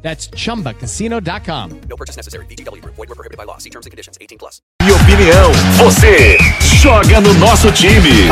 That's 0.00 0.30
chumbacasino.com. 0.30 1.80
No 1.88 1.96
purchase 1.96 2.16
necessary. 2.16 2.46
BGW. 2.46 2.82
Void 2.84 2.96
were 2.96 3.14
prohibited 3.14 3.36
by 3.36 3.44
law. 3.44 3.58
See 3.58 3.70
terms 3.70 3.84
and 3.84 3.90
conditions. 3.90 4.16
18 4.18 4.38
plus. 4.38 4.62
E 4.82 4.90
opinião, 4.90 5.52
você 5.76 6.38
joga 6.60 7.20
no 7.20 7.34
nosso 7.34 7.70
time. 7.72 8.28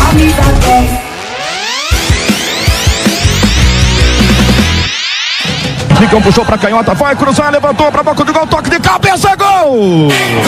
Nicão 6.01 6.21
puxou 6.21 6.45
pra 6.45 6.59
canhota, 6.59 6.95
vai 6.95 7.17
cruzar, 7.17 7.51
levantou 7.51 7.91
pra 7.91 8.03
boca 8.03 8.25
de 8.25 8.31
gol, 8.31 8.47
toque 8.47 8.69
de 8.69 8.79
cabeça, 8.79 9.35
gol! 9.35 10.09
Éder! 10.11 10.47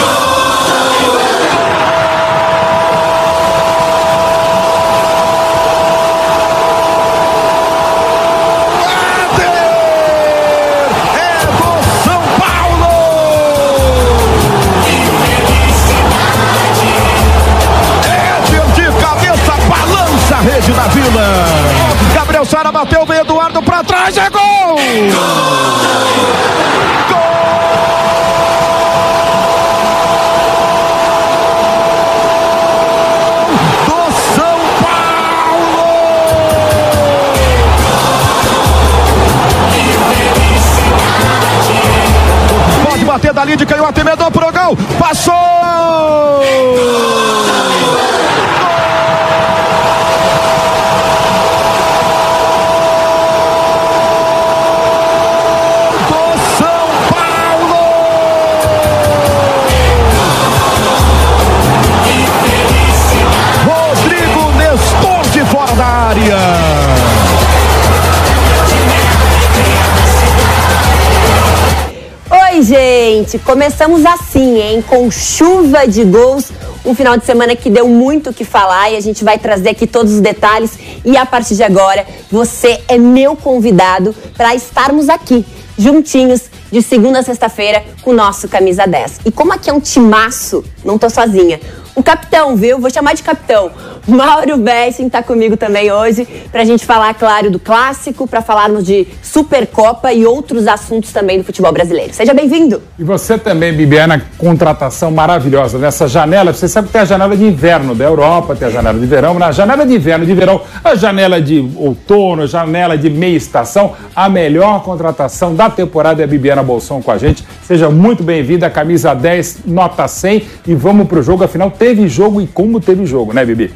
Gente! 73.19 73.39
Começamos 73.39 74.05
assim, 74.07 74.61
hein? 74.61 74.83
Com 74.83 75.11
chuva 75.11 75.87
de 75.87 76.05
gols. 76.05 76.51
Um 76.85 76.95
final 76.95 77.17
de 77.17 77.25
semana 77.25 77.55
que 77.57 77.69
deu 77.69 77.89
muito 77.89 78.31
o 78.31 78.35
que 78.35 78.45
falar 78.45 78.91
e 78.91 78.97
a 78.97 79.01
gente 79.01 79.25
vai 79.25 79.39
trazer 79.39 79.71
aqui 79.71 79.87
todos 79.87 80.13
os 80.15 80.21
detalhes. 80.21 80.79
E 81.05 81.17
a 81.17 81.27
partir 81.27 81.57
de 81.57 81.63
agora, 81.63 82.07
você 82.31 82.81
é 82.89 82.97
meu 82.97 83.35
convidado 83.37 84.15
para 84.37 84.55
estarmos 84.55 85.09
aqui, 85.09 85.45
juntinhos, 85.77 86.43
de 86.71 86.83
segunda 86.83 87.21
a 87.21 87.23
sexta-feira, 87.23 87.83
com 88.03 88.11
o 88.11 88.15
nosso 88.15 88.49
Camisa 88.49 88.87
10. 88.87 89.21
E 89.25 89.33
como 89.33 89.53
aqui 89.53 89.71
é 89.71 89.73
um 89.73 89.81
timaço, 89.81 90.65
não 90.85 90.99
tô 90.99 91.09
sozinha. 91.09 91.61
O 91.95 92.03
capitão, 92.03 92.55
viu? 92.55 92.79
Vou 92.79 92.89
chamar 92.91 93.15
de 93.15 93.25
capitão. 93.25 93.73
Mauro 94.07 94.57
Bessin 94.57 95.09
tá 95.09 95.21
comigo 95.23 95.57
também 95.57 95.91
hoje 95.91 96.27
pra 96.53 96.65
gente 96.65 96.87
falar, 96.87 97.13
claro, 97.15 97.51
do 97.51 97.59
clássico, 97.59 98.27
pra 98.27 98.41
falarmos 98.41 98.85
de 98.85 99.07
Supercopa 99.21 100.13
e 100.13 100.25
outros 100.25 100.69
assuntos 100.69 101.13
também 101.13 101.39
do 101.39 101.45
futebol 101.45 101.73
brasileiro. 101.73 102.15
Seja 102.15 102.33
bem-vindo. 102.33 102.81
E 102.99 103.03
você 103.03 103.37
também, 103.37 103.73
Bibiana, 103.73 104.25
contratação 104.39 105.11
maravilhosa 105.11 105.77
nessa 105.77 106.07
janela. 106.07 106.53
Você 106.53 106.69
sabe 106.69 106.87
que 106.87 106.93
tem 106.93 107.03
a 107.03 107.05
janela 107.05 107.37
de 107.37 107.45
inverno 107.45 107.95
da 107.95 108.05
Europa, 108.05 108.55
tem 108.55 108.69
a 108.69 108.71
janela 108.71 108.99
de 108.99 109.07
verão. 109.07 109.37
Na 109.39 109.51
janela 109.51 109.85
de 109.85 109.95
inverno, 109.95 110.25
de 110.25 110.35
verão, 110.35 110.63
a 110.85 110.95
janela 110.95 111.43
de 111.43 111.69
outono, 111.77 112.47
janela 112.47 112.97
de 112.97 113.11
meia 113.11 113.37
estação, 113.37 113.95
a 114.15 114.29
melhor 114.29 114.85
contratação 114.85 115.55
da 115.55 115.69
temporada 115.69 116.23
é 116.23 116.25
a 116.25 116.29
Bibiana 116.29 116.58
Bolson 116.63 117.03
com 117.03 117.11
a 117.11 117.19
gente. 117.19 117.45
Seja 117.63 117.91
muito 117.91 118.23
bem-vinda, 118.23 118.69
camisa 118.71 119.15
10, 119.15 119.61
nota 119.67 120.07
100. 120.07 120.47
E 120.67 120.75
vamos 120.75 121.09
pro 121.09 121.23
jogo, 121.23 121.45
afinal, 121.45 121.71
teve 121.71 122.09
jogo 122.09 122.41
e 122.41 122.47
como 122.47 122.81
teve 122.81 123.07
jogo, 123.07 123.33
né, 123.33 123.45
Bibi? 123.45 123.73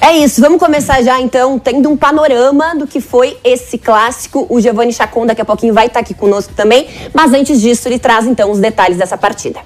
É 0.00 0.18
isso, 0.18 0.40
vamos 0.40 0.58
começar 0.58 1.02
já 1.02 1.20
então 1.20 1.58
tendo 1.58 1.88
um 1.88 1.96
panorama 1.96 2.74
do 2.76 2.86
que 2.86 3.00
foi 3.00 3.36
esse 3.42 3.78
clássico. 3.78 4.46
O 4.48 4.60
Giovanni 4.60 4.92
Chacon 4.92 5.26
daqui 5.26 5.40
a 5.40 5.44
pouquinho 5.44 5.74
vai 5.74 5.86
estar 5.86 6.00
aqui 6.00 6.14
conosco 6.14 6.52
também, 6.54 6.86
mas 7.12 7.32
antes 7.32 7.60
disso 7.60 7.88
ele 7.88 7.98
traz 7.98 8.26
então 8.26 8.50
os 8.50 8.58
detalhes 8.58 8.98
dessa 8.98 9.16
partida. 9.16 9.60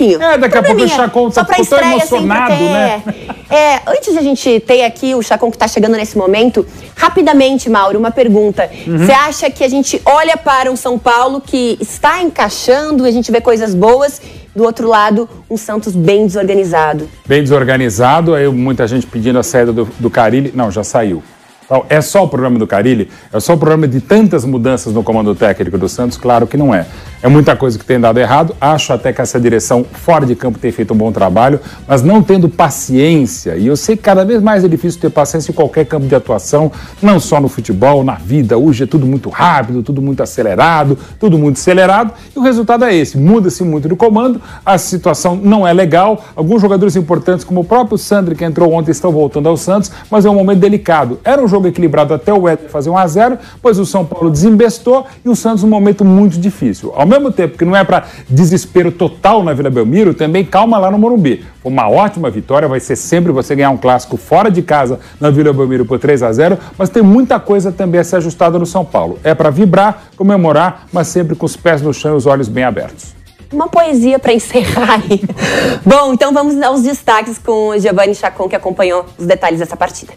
É, 0.00 0.36
daqui 0.36 0.58
a 0.58 0.62
pouco 0.64 0.82
o 0.82 0.88
Chacon 0.88 1.30
tá- 1.30 1.44
ficou 1.44 1.64
tão 1.64 1.78
assim, 1.78 1.92
emocionado, 1.92 2.52
né? 2.52 3.00
É, 3.48 3.80
antes 3.86 4.12
de 4.12 4.18
a 4.18 4.22
gente 4.22 4.58
ter 4.58 4.82
aqui 4.82 5.14
o 5.14 5.22
Chacon 5.22 5.52
que 5.52 5.56
tá 5.56 5.68
chegando 5.68 5.92
nesse 5.96 6.18
momento, 6.18 6.66
rapidamente, 6.96 7.70
Mauro, 7.70 7.96
uma 7.96 8.10
pergunta. 8.10 8.68
Uhum. 8.88 8.98
Você 8.98 9.12
acha 9.12 9.48
que 9.50 9.62
a 9.62 9.68
gente 9.68 10.02
olha 10.04 10.36
para 10.36 10.68
um 10.68 10.74
São 10.74 10.98
Paulo 10.98 11.40
que 11.40 11.78
está 11.80 12.20
encaixando, 12.20 13.04
a 13.04 13.10
gente 13.12 13.30
vê 13.30 13.40
coisas 13.40 13.72
boas, 13.72 14.20
do 14.52 14.64
outro 14.64 14.88
lado, 14.88 15.28
um 15.48 15.56
Santos 15.56 15.94
bem 15.94 16.26
desorganizado? 16.26 17.08
Bem 17.24 17.44
desorganizado, 17.44 18.34
aí 18.34 18.48
muita 18.48 18.88
gente 18.88 19.06
pedindo 19.06 19.38
a 19.38 19.44
saída 19.44 19.72
do, 19.72 19.88
do 20.00 20.10
Carilli. 20.10 20.50
Não, 20.52 20.72
já 20.72 20.82
saiu. 20.82 21.22
Então, 21.66 21.86
é 21.88 22.00
só 22.00 22.24
o 22.24 22.28
problema 22.28 22.58
do 22.58 22.66
Carilli? 22.66 23.08
É 23.32 23.40
só 23.40 23.54
o 23.54 23.56
problema 23.56 23.88
de 23.88 24.00
tantas 24.00 24.44
mudanças 24.44 24.92
no 24.92 25.02
comando 25.02 25.34
técnico 25.34 25.78
do 25.78 25.88
Santos? 25.88 26.18
Claro 26.18 26.46
que 26.46 26.56
não 26.56 26.74
é. 26.74 26.84
É 27.24 27.28
muita 27.30 27.56
coisa 27.56 27.78
que 27.78 27.86
tem 27.86 27.98
dado 27.98 28.20
errado. 28.20 28.54
Acho 28.60 28.92
até 28.92 29.10
que 29.10 29.18
essa 29.18 29.40
direção 29.40 29.82
fora 29.82 30.26
de 30.26 30.34
campo 30.34 30.58
tem 30.58 30.70
feito 30.70 30.92
um 30.92 30.96
bom 30.98 31.10
trabalho, 31.10 31.58
mas 31.88 32.02
não 32.02 32.22
tendo 32.22 32.50
paciência. 32.50 33.56
E 33.56 33.66
eu 33.66 33.78
sei 33.78 33.96
que 33.96 34.02
cada 34.02 34.26
vez 34.26 34.42
mais 34.42 34.62
é 34.62 34.68
difícil 34.68 35.00
ter 35.00 35.08
paciência 35.08 35.50
em 35.50 35.54
qualquer 35.54 35.86
campo 35.86 36.06
de 36.06 36.14
atuação, 36.14 36.70
não 37.00 37.18
só 37.18 37.40
no 37.40 37.48
futebol, 37.48 38.04
na 38.04 38.16
vida. 38.16 38.58
Hoje 38.58 38.84
é 38.84 38.86
tudo 38.86 39.06
muito 39.06 39.30
rápido, 39.30 39.82
tudo 39.82 40.02
muito 40.02 40.22
acelerado, 40.22 40.98
tudo 41.18 41.38
muito 41.38 41.56
acelerado. 41.56 42.12
E 42.36 42.38
o 42.38 42.42
resultado 42.42 42.84
é 42.84 42.94
esse: 42.94 43.16
muda-se 43.16 43.64
muito 43.64 43.88
no 43.88 43.96
comando, 43.96 44.38
a 44.62 44.76
situação 44.76 45.34
não 45.34 45.66
é 45.66 45.72
legal. 45.72 46.22
Alguns 46.36 46.60
jogadores 46.60 46.94
importantes, 46.94 47.42
como 47.42 47.60
o 47.60 47.64
próprio 47.64 47.96
Sandri, 47.96 48.34
que 48.34 48.44
entrou 48.44 48.70
ontem, 48.70 48.90
estão 48.90 49.10
voltando 49.10 49.48
ao 49.48 49.56
Santos, 49.56 49.90
mas 50.10 50.26
é 50.26 50.30
um 50.30 50.34
momento 50.34 50.58
delicado. 50.58 51.18
Era 51.24 51.42
um 51.42 51.48
jogo 51.48 51.68
equilibrado 51.68 52.12
até 52.12 52.34
o 52.34 52.46
Éder 52.46 52.68
fazer 52.68 52.90
1 52.90 52.98
a 52.98 53.06
0 53.06 53.38
pois 53.62 53.78
o 53.78 53.86
São 53.86 54.04
Paulo 54.04 54.28
desembestou 54.28 55.06
e 55.24 55.30
o 55.30 55.34
Santos 55.34 55.62
num 55.62 55.70
momento 55.70 56.04
muito 56.04 56.38
difícil. 56.38 56.92
Ao 56.94 57.13
mesmo 57.14 57.32
tempo 57.32 57.56
que 57.56 57.64
não 57.64 57.76
é 57.76 57.84
para 57.84 58.04
desespero 58.28 58.90
total 58.90 59.42
na 59.42 59.52
Vila 59.52 59.70
Belmiro, 59.70 60.14
também 60.14 60.44
calma 60.44 60.78
lá 60.78 60.90
no 60.90 60.98
Morumbi. 60.98 61.44
Foi 61.62 61.72
uma 61.72 61.88
ótima 61.88 62.30
vitória, 62.30 62.68
vai 62.68 62.80
ser 62.80 62.96
sempre 62.96 63.32
você 63.32 63.54
ganhar 63.54 63.70
um 63.70 63.76
clássico 63.76 64.16
fora 64.16 64.50
de 64.50 64.62
casa 64.62 65.00
na 65.20 65.30
Vila 65.30 65.52
Belmiro 65.52 65.84
por 65.84 65.98
3 65.98 66.22
a 66.22 66.32
0 66.32 66.58
mas 66.76 66.90
tem 66.90 67.02
muita 67.02 67.38
coisa 67.40 67.72
também 67.72 68.00
a 68.00 68.04
ser 68.04 68.16
ajustada 68.16 68.58
no 68.58 68.66
São 68.66 68.84
Paulo. 68.84 69.18
É 69.24 69.34
para 69.34 69.50
vibrar, 69.50 70.04
comemorar, 70.16 70.86
mas 70.92 71.08
sempre 71.08 71.34
com 71.34 71.46
os 71.46 71.56
pés 71.56 71.82
no 71.82 71.92
chão 71.92 72.14
e 72.14 72.16
os 72.16 72.26
olhos 72.26 72.48
bem 72.48 72.64
abertos. 72.64 73.14
Uma 73.52 73.68
poesia 73.68 74.18
para 74.18 74.32
encerrar 74.32 74.94
aí. 74.94 75.22
Bom, 75.86 76.12
então 76.12 76.32
vamos 76.32 76.60
aos 76.60 76.82
destaques 76.82 77.38
com 77.38 77.68
o 77.68 77.78
Giovanni 77.78 78.14
Chacon, 78.14 78.48
que 78.48 78.56
acompanhou 78.56 79.06
os 79.16 79.26
detalhes 79.26 79.60
dessa 79.60 79.76
partida. 79.76 80.12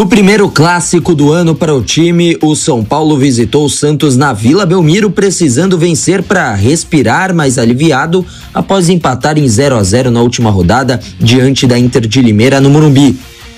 No 0.00 0.06
primeiro 0.06 0.48
clássico 0.48 1.14
do 1.14 1.30
ano 1.30 1.54
para 1.54 1.74
o 1.74 1.82
time, 1.82 2.34
o 2.40 2.56
São 2.56 2.82
Paulo 2.82 3.18
visitou 3.18 3.66
o 3.66 3.68
Santos 3.68 4.16
na 4.16 4.32
Vila 4.32 4.64
Belmiro, 4.64 5.10
precisando 5.10 5.76
vencer 5.76 6.22
para 6.22 6.54
respirar 6.54 7.34
mais 7.34 7.58
aliviado 7.58 8.24
após 8.54 8.88
empatar 8.88 9.36
em 9.36 9.46
0 9.46 9.76
a 9.76 9.82
0 9.82 10.10
na 10.10 10.22
última 10.22 10.48
rodada 10.48 10.98
diante 11.18 11.66
da 11.66 11.78
Inter 11.78 12.06
de 12.06 12.22
Limeira 12.22 12.62
no 12.62 12.70
Morumbi. 12.70 13.14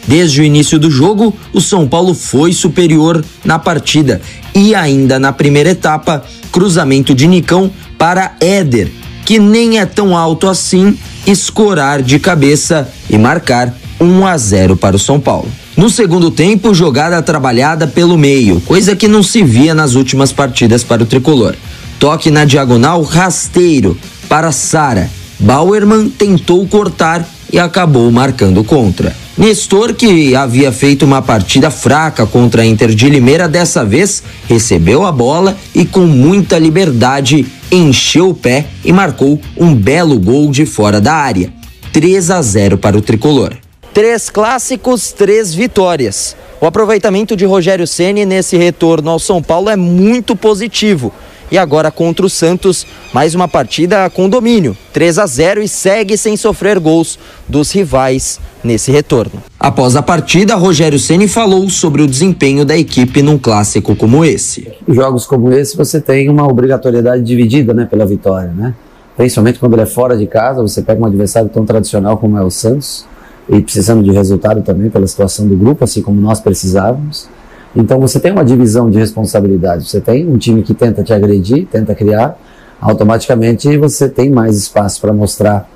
Desde 0.08 0.40
o 0.40 0.44
início 0.44 0.80
do 0.80 0.90
jogo, 0.90 1.32
o 1.52 1.60
São 1.60 1.86
Paulo 1.86 2.12
foi 2.12 2.52
superior 2.52 3.24
na 3.44 3.60
partida 3.60 4.20
e 4.52 4.74
ainda 4.74 5.20
na 5.20 5.32
primeira 5.32 5.70
etapa, 5.70 6.24
cruzamento 6.50 7.14
de 7.14 7.28
Nicão 7.28 7.70
para 7.96 8.34
Éder, 8.40 8.90
que 9.24 9.38
nem 9.38 9.78
é 9.78 9.86
tão 9.86 10.16
alto 10.16 10.48
assim, 10.48 10.98
escorar 11.24 12.02
de 12.02 12.18
cabeça 12.18 12.88
e 13.08 13.16
marcar 13.16 13.72
1 14.00 14.26
a 14.26 14.36
0 14.36 14.76
para 14.76 14.96
o 14.96 14.98
São 14.98 15.20
Paulo. 15.20 15.61
No 15.76 15.88
segundo 15.88 16.30
tempo, 16.30 16.74
jogada 16.74 17.22
trabalhada 17.22 17.86
pelo 17.86 18.18
meio, 18.18 18.60
coisa 18.60 18.94
que 18.94 19.08
não 19.08 19.22
se 19.22 19.42
via 19.42 19.74
nas 19.74 19.94
últimas 19.94 20.30
partidas 20.30 20.84
para 20.84 21.02
o 21.02 21.06
tricolor. 21.06 21.54
Toque 21.98 22.30
na 22.30 22.44
diagonal 22.44 23.02
rasteiro 23.02 23.96
para 24.28 24.52
Sara. 24.52 25.10
Bauerman 25.38 26.08
tentou 26.10 26.66
cortar 26.66 27.26
e 27.50 27.58
acabou 27.58 28.10
marcando 28.12 28.62
contra. 28.62 29.16
Nestor, 29.36 29.94
que 29.94 30.36
havia 30.36 30.70
feito 30.70 31.06
uma 31.06 31.22
partida 31.22 31.70
fraca 31.70 32.26
contra 32.26 32.62
a 32.62 32.66
Inter 32.66 32.94
de 32.94 33.08
Limeira, 33.08 33.48
dessa 33.48 33.82
vez 33.82 34.22
recebeu 34.46 35.06
a 35.06 35.10
bola 35.10 35.56
e 35.74 35.86
com 35.86 36.00
muita 36.00 36.58
liberdade 36.58 37.46
encheu 37.70 38.28
o 38.28 38.34
pé 38.34 38.66
e 38.84 38.92
marcou 38.92 39.40
um 39.56 39.74
belo 39.74 40.18
gol 40.18 40.50
de 40.50 40.66
fora 40.66 41.00
da 41.00 41.14
área. 41.14 41.50
3 41.92 42.30
a 42.30 42.42
0 42.42 42.76
para 42.76 42.96
o 42.96 43.00
tricolor. 43.00 43.61
Três 43.94 44.30
clássicos, 44.30 45.12
três 45.12 45.54
vitórias. 45.54 46.34
O 46.62 46.64
aproveitamento 46.64 47.36
de 47.36 47.44
Rogério 47.44 47.86
Ceni 47.86 48.24
nesse 48.24 48.56
retorno 48.56 49.10
ao 49.10 49.18
São 49.18 49.42
Paulo 49.42 49.68
é 49.68 49.76
muito 49.76 50.34
positivo. 50.34 51.12
E 51.50 51.58
agora 51.58 51.90
contra 51.90 52.24
o 52.24 52.30
Santos, 52.30 52.86
mais 53.12 53.34
uma 53.34 53.46
partida 53.46 54.08
com 54.08 54.30
domínio, 54.30 54.74
3 54.94 55.18
a 55.18 55.26
0 55.26 55.62
e 55.62 55.68
segue 55.68 56.16
sem 56.16 56.38
sofrer 56.38 56.78
gols 56.78 57.18
dos 57.46 57.70
rivais 57.70 58.40
nesse 58.64 58.90
retorno. 58.90 59.42
Após 59.60 59.94
a 59.94 60.00
partida, 60.00 60.54
Rogério 60.54 60.98
Ceni 60.98 61.28
falou 61.28 61.68
sobre 61.68 62.00
o 62.00 62.06
desempenho 62.06 62.64
da 62.64 62.74
equipe 62.74 63.20
num 63.20 63.36
clássico 63.36 63.94
como 63.94 64.24
esse. 64.24 64.72
Jogos 64.88 65.26
como 65.26 65.52
esse 65.52 65.76
você 65.76 66.00
tem 66.00 66.30
uma 66.30 66.48
obrigatoriedade 66.48 67.22
dividida, 67.22 67.74
né, 67.74 67.84
pela 67.84 68.06
vitória, 68.06 68.54
né? 68.56 68.74
Principalmente 69.18 69.58
quando 69.58 69.74
ele 69.74 69.82
é 69.82 69.86
fora 69.86 70.16
de 70.16 70.26
casa, 70.26 70.62
você 70.62 70.80
pega 70.80 70.98
um 70.98 71.04
adversário 71.04 71.50
tão 71.50 71.66
tradicional 71.66 72.16
como 72.16 72.38
é 72.38 72.42
o 72.42 72.50
Santos 72.50 73.11
e 73.48 73.60
precisando 73.60 74.02
de 74.02 74.12
resultado 74.12 74.62
também 74.62 74.88
pela 74.90 75.06
situação 75.06 75.46
do 75.46 75.56
grupo, 75.56 75.84
assim 75.84 76.02
como 76.02 76.20
nós 76.20 76.40
precisávamos. 76.40 77.28
Então 77.74 77.98
você 77.98 78.20
tem 78.20 78.32
uma 78.32 78.44
divisão 78.44 78.90
de 78.90 78.98
responsabilidade. 78.98 79.88
Você 79.88 80.00
tem 80.00 80.28
um 80.28 80.36
time 80.36 80.62
que 80.62 80.74
tenta 80.74 81.02
te 81.02 81.12
agredir, 81.12 81.66
tenta 81.66 81.94
criar, 81.94 82.38
automaticamente 82.80 83.76
você 83.78 84.08
tem 84.08 84.30
mais 84.30 84.56
espaço 84.56 85.00
para 85.00 85.12
mostrar 85.12 85.68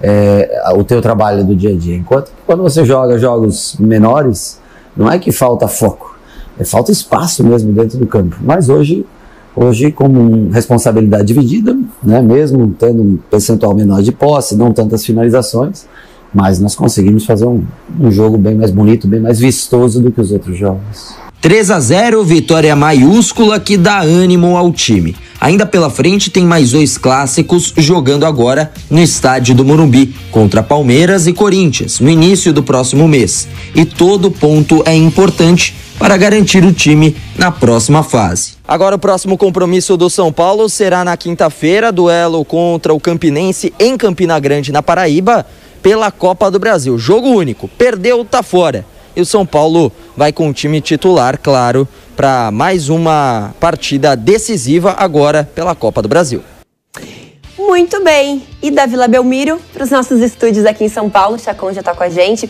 é, 0.00 0.62
o 0.74 0.82
teu 0.82 1.00
trabalho 1.02 1.44
do 1.44 1.54
dia 1.54 1.70
a 1.70 1.76
dia. 1.76 1.96
Enquanto 1.96 2.30
quando 2.46 2.62
você 2.62 2.84
joga 2.84 3.18
jogos 3.18 3.76
menores, 3.78 4.60
não 4.96 5.10
é 5.10 5.18
que 5.18 5.30
falta 5.30 5.68
foco, 5.68 6.16
é 6.58 6.64
falta 6.64 6.90
espaço 6.90 7.44
mesmo 7.44 7.72
dentro 7.72 7.98
do 7.98 8.06
campo. 8.06 8.36
Mas 8.40 8.68
hoje, 8.68 9.06
hoje 9.54 9.92
como 9.92 10.50
responsabilidade 10.50 11.24
dividida, 11.24 11.76
né, 12.02 12.20
mesmo 12.20 12.74
tendo 12.78 13.02
um 13.02 13.18
percentual 13.30 13.74
menor 13.74 14.02
de 14.02 14.12
posse, 14.12 14.56
não 14.56 14.72
tantas 14.72 15.04
finalizações, 15.04 15.86
mas 16.34 16.60
nós 16.60 16.74
conseguimos 16.74 17.24
fazer 17.24 17.46
um, 17.46 17.64
um 18.00 18.10
jogo 18.10 18.38
bem 18.38 18.54
mais 18.54 18.70
bonito, 18.70 19.06
bem 19.06 19.20
mais 19.20 19.38
vistoso 19.38 20.00
do 20.00 20.10
que 20.10 20.20
os 20.20 20.30
outros 20.30 20.56
jogos. 20.56 21.14
3 21.42 21.72
a 21.72 21.80
0, 21.80 22.22
vitória 22.22 22.76
maiúscula 22.76 23.58
que 23.58 23.76
dá 23.76 24.00
ânimo 24.00 24.56
ao 24.56 24.72
time. 24.72 25.16
Ainda 25.40 25.66
pela 25.66 25.90
frente 25.90 26.30
tem 26.30 26.44
mais 26.44 26.70
dois 26.70 26.96
clássicos 26.96 27.74
jogando 27.76 28.24
agora 28.24 28.70
no 28.88 29.00
estádio 29.00 29.52
do 29.52 29.64
Morumbi 29.64 30.14
contra 30.30 30.62
Palmeiras 30.62 31.26
e 31.26 31.32
Corinthians 31.32 31.98
no 31.98 32.08
início 32.08 32.52
do 32.52 32.62
próximo 32.62 33.08
mês. 33.08 33.48
E 33.74 33.84
todo 33.84 34.30
ponto 34.30 34.84
é 34.86 34.94
importante 34.94 35.74
para 35.98 36.16
garantir 36.16 36.64
o 36.64 36.72
time 36.72 37.16
na 37.36 37.50
próxima 37.50 38.04
fase. 38.04 38.52
Agora 38.66 38.94
o 38.94 38.98
próximo 38.98 39.36
compromisso 39.36 39.96
do 39.96 40.08
São 40.08 40.32
Paulo 40.32 40.68
será 40.68 41.04
na 41.04 41.16
quinta-feira, 41.16 41.90
duelo 41.90 42.44
contra 42.44 42.94
o 42.94 43.00
Campinense 43.00 43.72
em 43.80 43.96
Campina 43.96 44.38
Grande, 44.38 44.70
na 44.70 44.80
Paraíba, 44.80 45.44
pela 45.82 46.10
Copa 46.10 46.50
do 46.50 46.58
Brasil. 46.58 46.96
Jogo 46.96 47.28
único. 47.28 47.68
Perdeu, 47.68 48.24
tá 48.24 48.42
fora. 48.42 48.84
E 49.14 49.20
o 49.20 49.26
São 49.26 49.44
Paulo 49.44 49.92
vai 50.16 50.32
com 50.32 50.48
o 50.48 50.54
time 50.54 50.80
titular, 50.80 51.38
claro, 51.38 51.86
para 52.16 52.50
mais 52.50 52.88
uma 52.88 53.54
partida 53.60 54.16
decisiva 54.16 54.94
agora 54.96 55.48
pela 55.54 55.74
Copa 55.74 56.00
do 56.00 56.08
Brasil. 56.08 56.42
Muito 57.58 58.02
bem. 58.02 58.42
E 58.62 58.70
da 58.70 58.86
Vila 58.86 59.06
Belmiro 59.06 59.60
para 59.72 59.84
os 59.84 59.90
nossos 59.90 60.20
estúdios 60.20 60.64
aqui 60.64 60.84
em 60.84 60.88
São 60.88 61.10
Paulo. 61.10 61.38
Chacon 61.38 61.72
já 61.72 61.80
está 61.80 61.94
com 61.94 62.02
a 62.02 62.08
gente. 62.08 62.48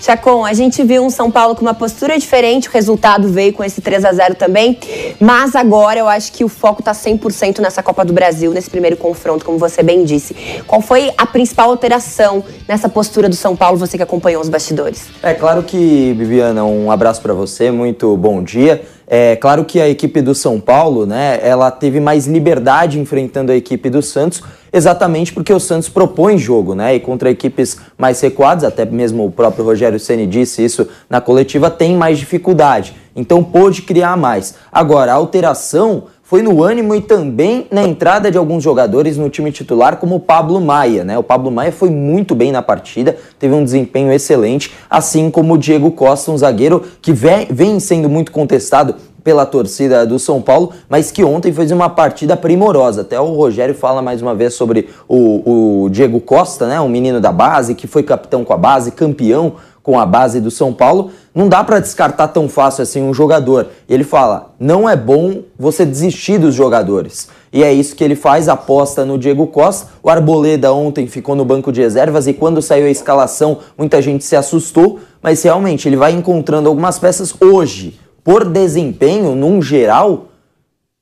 Chacon, 0.00 0.44
a 0.44 0.52
gente 0.52 0.84
viu 0.84 1.02
um 1.02 1.10
São 1.10 1.30
Paulo 1.30 1.56
com 1.56 1.62
uma 1.62 1.74
postura 1.74 2.18
diferente, 2.18 2.68
o 2.68 2.72
resultado 2.72 3.28
veio 3.28 3.52
com 3.52 3.64
esse 3.64 3.80
3 3.80 4.04
a 4.04 4.12
0 4.12 4.34
também. 4.34 4.78
Mas 5.18 5.56
agora 5.56 5.98
eu 5.98 6.06
acho 6.06 6.32
que 6.32 6.44
o 6.44 6.48
foco 6.48 6.80
está 6.80 6.92
100% 6.92 7.58
nessa 7.58 7.82
Copa 7.82 8.04
do 8.04 8.12
Brasil, 8.12 8.52
nesse 8.52 8.70
primeiro 8.70 8.96
confronto, 8.96 9.44
como 9.44 9.58
você 9.58 9.82
bem 9.82 10.04
disse. 10.04 10.36
Qual 10.66 10.80
foi 10.80 11.10
a 11.16 11.26
principal 11.26 11.70
alteração 11.70 12.44
nessa 12.68 12.88
postura 12.88 13.28
do 13.28 13.36
São 13.36 13.56
Paulo, 13.56 13.78
você 13.78 13.96
que 13.96 14.02
acompanhou 14.02 14.40
os 14.40 14.48
bastidores? 14.48 15.06
É 15.22 15.34
claro 15.34 15.62
que, 15.62 16.14
Viviana, 16.16 16.64
um 16.64 16.90
abraço 16.90 17.20
para 17.20 17.34
você, 17.34 17.70
muito 17.70 18.16
bom 18.16 18.42
dia. 18.42 18.82
É 19.08 19.36
claro 19.36 19.64
que 19.64 19.80
a 19.80 19.88
equipe 19.88 20.20
do 20.20 20.34
São 20.34 20.58
Paulo, 20.58 21.06
né, 21.06 21.38
ela 21.40 21.70
teve 21.70 22.00
mais 22.00 22.26
liberdade 22.26 22.98
enfrentando 22.98 23.52
a 23.52 23.56
equipe 23.56 23.88
do 23.88 24.02
Santos, 24.02 24.42
exatamente 24.72 25.32
porque 25.32 25.52
o 25.52 25.60
Santos 25.60 25.88
propõe 25.88 26.36
jogo, 26.36 26.74
né, 26.74 26.96
e 26.96 27.00
contra 27.00 27.30
equipes 27.30 27.78
mais 27.96 28.20
recuadas, 28.20 28.64
até 28.64 28.84
mesmo 28.84 29.24
o 29.24 29.30
próprio 29.30 29.64
Rogério 29.64 30.00
Ceni 30.00 30.26
disse 30.26 30.64
isso 30.64 30.88
na 31.08 31.20
coletiva, 31.20 31.70
tem 31.70 31.96
mais 31.96 32.18
dificuldade. 32.18 32.96
Então 33.14 33.44
pôde 33.44 33.82
criar 33.82 34.16
mais. 34.16 34.56
Agora, 34.72 35.12
a 35.12 35.14
alteração 35.14 36.04
foi 36.26 36.42
no 36.42 36.60
ânimo 36.60 36.92
e 36.92 37.00
também 37.00 37.68
na 37.70 37.84
entrada 37.84 38.32
de 38.32 38.36
alguns 38.36 38.60
jogadores 38.60 39.16
no 39.16 39.30
time 39.30 39.52
titular, 39.52 39.96
como 39.96 40.16
o 40.16 40.20
Pablo 40.20 40.60
Maia. 40.60 41.04
Né? 41.04 41.16
O 41.16 41.22
Pablo 41.22 41.52
Maia 41.52 41.70
foi 41.70 41.88
muito 41.88 42.34
bem 42.34 42.50
na 42.50 42.60
partida, 42.60 43.16
teve 43.38 43.54
um 43.54 43.62
desempenho 43.62 44.12
excelente, 44.12 44.72
assim 44.90 45.30
como 45.30 45.54
o 45.54 45.58
Diego 45.58 45.88
Costa, 45.92 46.32
um 46.32 46.36
zagueiro 46.36 46.82
que 47.00 47.12
vem 47.12 47.78
sendo 47.78 48.08
muito 48.08 48.32
contestado 48.32 48.96
pela 49.22 49.46
torcida 49.46 50.04
do 50.04 50.18
São 50.18 50.42
Paulo, 50.42 50.72
mas 50.88 51.12
que 51.12 51.22
ontem 51.22 51.52
fez 51.52 51.70
uma 51.70 51.88
partida 51.88 52.36
primorosa. 52.36 53.02
Até 53.02 53.20
o 53.20 53.32
Rogério 53.34 53.74
fala 53.74 54.02
mais 54.02 54.20
uma 54.20 54.34
vez 54.34 54.54
sobre 54.54 54.88
o, 55.08 55.84
o 55.84 55.88
Diego 55.90 56.20
Costa, 56.20 56.66
né, 56.66 56.80
um 56.80 56.88
menino 56.88 57.20
da 57.20 57.30
base, 57.30 57.74
que 57.74 57.86
foi 57.86 58.02
capitão 58.02 58.44
com 58.44 58.52
a 58.52 58.56
base, 58.56 58.90
campeão 58.90 59.54
com 59.86 60.00
a 60.00 60.04
base 60.04 60.40
do 60.40 60.50
São 60.50 60.72
Paulo, 60.72 61.12
não 61.32 61.48
dá 61.48 61.62
para 61.62 61.78
descartar 61.78 62.26
tão 62.26 62.48
fácil 62.48 62.82
assim 62.82 63.00
um 63.00 63.14
jogador. 63.14 63.68
Ele 63.88 64.02
fala: 64.02 64.52
não 64.58 64.90
é 64.90 64.96
bom 64.96 65.42
você 65.56 65.86
desistir 65.86 66.38
dos 66.38 66.56
jogadores. 66.56 67.28
E 67.52 67.62
é 67.62 67.72
isso 67.72 67.94
que 67.94 68.02
ele 68.02 68.16
faz, 68.16 68.48
aposta 68.48 69.04
no 69.04 69.16
Diego 69.16 69.46
Costa. 69.46 69.86
O 70.02 70.10
Arboleda 70.10 70.72
ontem 70.72 71.06
ficou 71.06 71.36
no 71.36 71.44
banco 71.44 71.70
de 71.70 71.80
reservas 71.80 72.26
e 72.26 72.32
quando 72.32 72.60
saiu 72.60 72.86
a 72.86 72.90
escalação, 72.90 73.58
muita 73.78 74.02
gente 74.02 74.24
se 74.24 74.34
assustou, 74.34 74.98
mas 75.22 75.40
realmente 75.44 75.88
ele 75.88 75.96
vai 75.96 76.10
encontrando 76.10 76.68
algumas 76.68 76.98
peças 76.98 77.32
hoje. 77.40 78.00
Por 78.24 78.44
desempenho, 78.44 79.36
num 79.36 79.62
geral, 79.62 80.26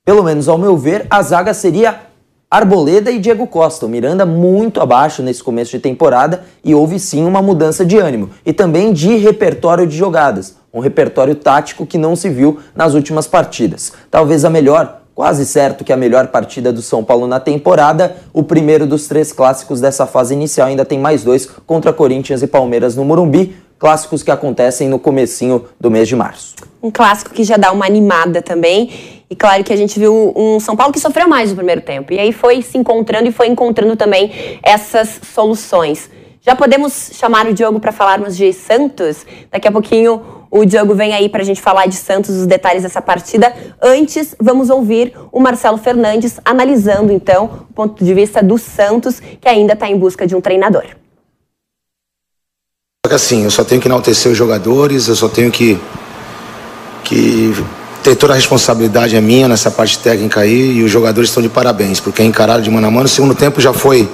pelo 0.05 0.21
menos 0.21 0.47
ao 0.47 0.59
meu 0.59 0.77
ver, 0.77 1.07
a 1.09 1.23
zaga 1.23 1.55
seria 1.55 2.01
Arboleda 2.55 3.11
e 3.11 3.19
Diego 3.19 3.45
Costa. 3.47 3.85
O 3.85 3.89
Miranda 3.89 4.25
muito 4.25 4.79
abaixo 4.79 5.21
nesse 5.21 5.43
começo 5.43 5.71
de 5.71 5.79
temporada 5.79 6.45
e 6.63 6.73
houve 6.73 6.97
sim 6.99 7.25
uma 7.25 7.41
mudança 7.41 7.85
de 7.85 7.97
ânimo 7.97 8.29
e 8.45 8.53
também 8.53 8.93
de 8.93 9.17
repertório 9.17 9.85
de 9.85 9.97
jogadas, 9.97 10.55
um 10.73 10.79
repertório 10.79 11.35
tático 11.35 11.85
que 11.85 11.97
não 11.97 12.15
se 12.15 12.29
viu 12.29 12.57
nas 12.73 12.93
últimas 12.93 13.27
partidas. 13.27 13.91
Talvez 14.09 14.45
a 14.45 14.49
melhor, 14.49 15.01
quase 15.13 15.45
certo 15.45 15.83
que 15.83 15.91
a 15.91 15.97
melhor 15.97 16.27
partida 16.27 16.71
do 16.71 16.81
São 16.81 17.03
Paulo 17.03 17.27
na 17.27 17.41
temporada, 17.41 18.15
o 18.31 18.41
primeiro 18.41 18.87
dos 18.87 19.05
três 19.05 19.33
clássicos 19.33 19.81
dessa 19.81 20.05
fase 20.05 20.33
inicial, 20.33 20.69
ainda 20.69 20.85
tem 20.85 20.97
mais 20.97 21.25
dois 21.25 21.49
contra 21.67 21.91
Corinthians 21.91 22.41
e 22.41 22.47
Palmeiras 22.47 22.95
no 22.95 23.03
Morumbi, 23.03 23.53
clássicos 23.77 24.23
que 24.23 24.31
acontecem 24.31 24.87
no 24.87 24.99
comecinho 24.99 25.65
do 25.79 25.91
mês 25.91 26.07
de 26.07 26.15
março. 26.15 26.55
Um 26.81 26.91
clássico 26.91 27.31
que 27.31 27.43
já 27.43 27.57
dá 27.57 27.71
uma 27.71 27.85
animada 27.85 28.41
também. 28.41 29.23
E 29.29 29.35
claro 29.35 29.63
que 29.63 29.73
a 29.73 29.75
gente 29.75 29.99
viu 29.99 30.33
um 30.35 30.59
São 30.59 30.75
Paulo 30.75 30.93
que 30.93 30.99
sofreu 30.99 31.27
mais 31.27 31.49
no 31.49 31.55
primeiro 31.55 31.81
tempo. 31.81 32.13
E 32.13 32.19
aí 32.19 32.31
foi 32.31 32.61
se 32.61 32.77
encontrando 32.77 33.27
e 33.27 33.31
foi 33.31 33.47
encontrando 33.47 33.95
também 33.95 34.31
essas 34.61 35.19
soluções. 35.33 36.09
Já 36.41 36.55
podemos 36.55 37.09
chamar 37.13 37.47
o 37.47 37.53
Diogo 37.53 37.79
para 37.79 37.91
falarmos 37.91 38.37
de 38.37 38.53
Santos? 38.53 39.25
Daqui 39.51 39.67
a 39.67 39.71
pouquinho 39.71 40.21
o 40.51 40.63
Diogo 40.63 40.93
vem 40.93 41.11
aí 41.11 41.27
para 41.27 41.41
a 41.41 41.45
gente 41.45 41.59
falar 41.59 41.87
de 41.87 41.95
Santos, 41.95 42.29
os 42.35 42.45
detalhes 42.45 42.83
dessa 42.83 43.01
partida. 43.01 43.51
Antes, 43.81 44.35
vamos 44.39 44.69
ouvir 44.69 45.13
o 45.31 45.39
Marcelo 45.39 45.77
Fernandes 45.77 46.39
analisando 46.45 47.11
então 47.11 47.65
o 47.69 47.73
ponto 47.73 48.05
de 48.05 48.13
vista 48.13 48.43
do 48.43 48.57
Santos, 48.57 49.19
que 49.19 49.49
ainda 49.49 49.73
está 49.73 49.89
em 49.89 49.97
busca 49.97 50.27
de 50.27 50.35
um 50.35 50.39
treinador. 50.39 50.85
Assim, 53.15 53.43
eu 53.43 53.51
só 53.51 53.63
tenho 53.63 53.79
que 53.79 53.87
enaltecer 53.87 54.31
os 54.31 54.37
jogadores, 54.37 55.07
eu 55.07 55.15
só 55.15 55.29
tenho 55.29 55.49
que, 55.49 55.79
que 57.03 57.55
ter 58.03 58.15
toda 58.15 58.33
a 58.33 58.35
responsabilidade 58.35 59.15
é 59.15 59.21
minha 59.21 59.47
nessa 59.47 59.71
parte 59.71 59.97
técnica 59.97 60.41
aí 60.41 60.77
e 60.77 60.83
os 60.83 60.91
jogadores 60.91 61.29
estão 61.29 61.41
de 61.41 61.49
parabéns, 61.49 61.99
porque 61.99 62.21
encararam 62.21 62.61
de 62.61 62.69
mano 62.69 62.87
a 62.87 62.91
mano. 62.91 63.05
O 63.05 63.09
segundo 63.09 63.33
tempo 63.33 63.61
já 63.61 63.73
foi. 63.73 64.07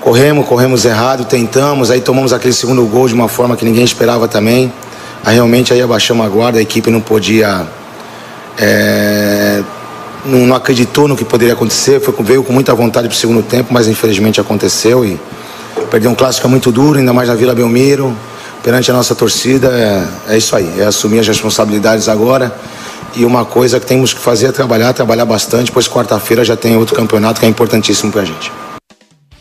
Corremos, 0.00 0.46
corremos 0.46 0.84
errado, 0.84 1.26
tentamos, 1.26 1.90
aí 1.90 2.00
tomamos 2.00 2.32
aquele 2.32 2.54
segundo 2.54 2.84
gol 2.86 3.06
de 3.08 3.14
uma 3.14 3.28
forma 3.28 3.56
que 3.56 3.64
ninguém 3.64 3.84
esperava 3.84 4.26
também. 4.26 4.72
Aí 5.24 5.34
realmente 5.34 5.72
aí 5.72 5.82
abaixamos 5.82 6.24
a 6.24 6.28
guarda, 6.28 6.58
a 6.58 6.62
equipe 6.62 6.90
não 6.90 7.00
podia. 7.00 7.66
É, 8.56 9.62
não, 10.24 10.46
não, 10.46 10.56
acreditou 10.56 11.06
no 11.06 11.14
que 11.14 11.24
poderia 11.24 11.54
acontecer, 11.54 12.00
foi, 12.00 12.14
veio 12.20 12.42
com 12.42 12.52
muita 12.52 12.74
vontade 12.74 13.06
para 13.06 13.14
o 13.14 13.18
segundo 13.18 13.42
tempo, 13.42 13.72
mas 13.72 13.86
infelizmente 13.86 14.40
aconteceu 14.40 15.04
e 15.04 15.20
perdeu 15.88 16.10
um 16.10 16.14
clássico 16.14 16.48
muito 16.48 16.70
duro, 16.70 16.98
ainda 16.98 17.12
mais 17.12 17.28
na 17.28 17.34
Vila 17.34 17.54
Belmiro 17.54 18.16
perante 18.62 18.90
a 18.90 18.94
nossa 18.94 19.14
torcida 19.14 19.68
é, 19.68 20.34
é 20.34 20.36
isso 20.36 20.54
aí, 20.54 20.80
é 20.80 20.84
assumir 20.84 21.20
as 21.20 21.28
responsabilidades 21.28 22.08
agora. 22.08 22.54
E 23.16 23.24
uma 23.24 23.44
coisa 23.44 23.80
que 23.80 23.86
temos 23.86 24.12
que 24.12 24.20
fazer 24.20 24.48
é 24.48 24.52
trabalhar, 24.52 24.92
trabalhar 24.92 25.24
bastante, 25.24 25.72
pois 25.72 25.88
quarta-feira 25.88 26.44
já 26.44 26.56
tem 26.56 26.76
outro 26.76 26.94
campeonato 26.94 27.40
que 27.40 27.46
é 27.46 27.48
importantíssimo 27.48 28.12
para 28.12 28.22
a 28.22 28.24
gente. 28.24 28.52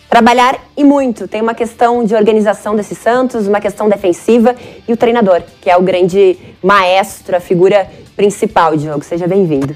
Trabalhar 0.10 0.58
e 0.76 0.84
muito. 0.84 1.28
Tem 1.28 1.42
uma 1.42 1.54
questão 1.54 2.04
de 2.04 2.16
organização 2.16 2.76
desse 2.76 2.96
Santos, 2.96 3.46
uma 3.46 3.60
questão 3.60 3.90
defensiva 3.90 4.56
e 4.88 4.94
o 4.94 4.98
treinador, 4.98 5.42
que 5.62 5.70
é 5.70 5.76
o 5.76 5.82
grande 5.82 6.38
maestro, 6.64 7.36
a 7.36 7.40
figura 7.40 7.88
principal. 8.16 8.76
Diogo, 8.78 9.04
seja 9.04 9.28
bem-vindo. 9.28 9.76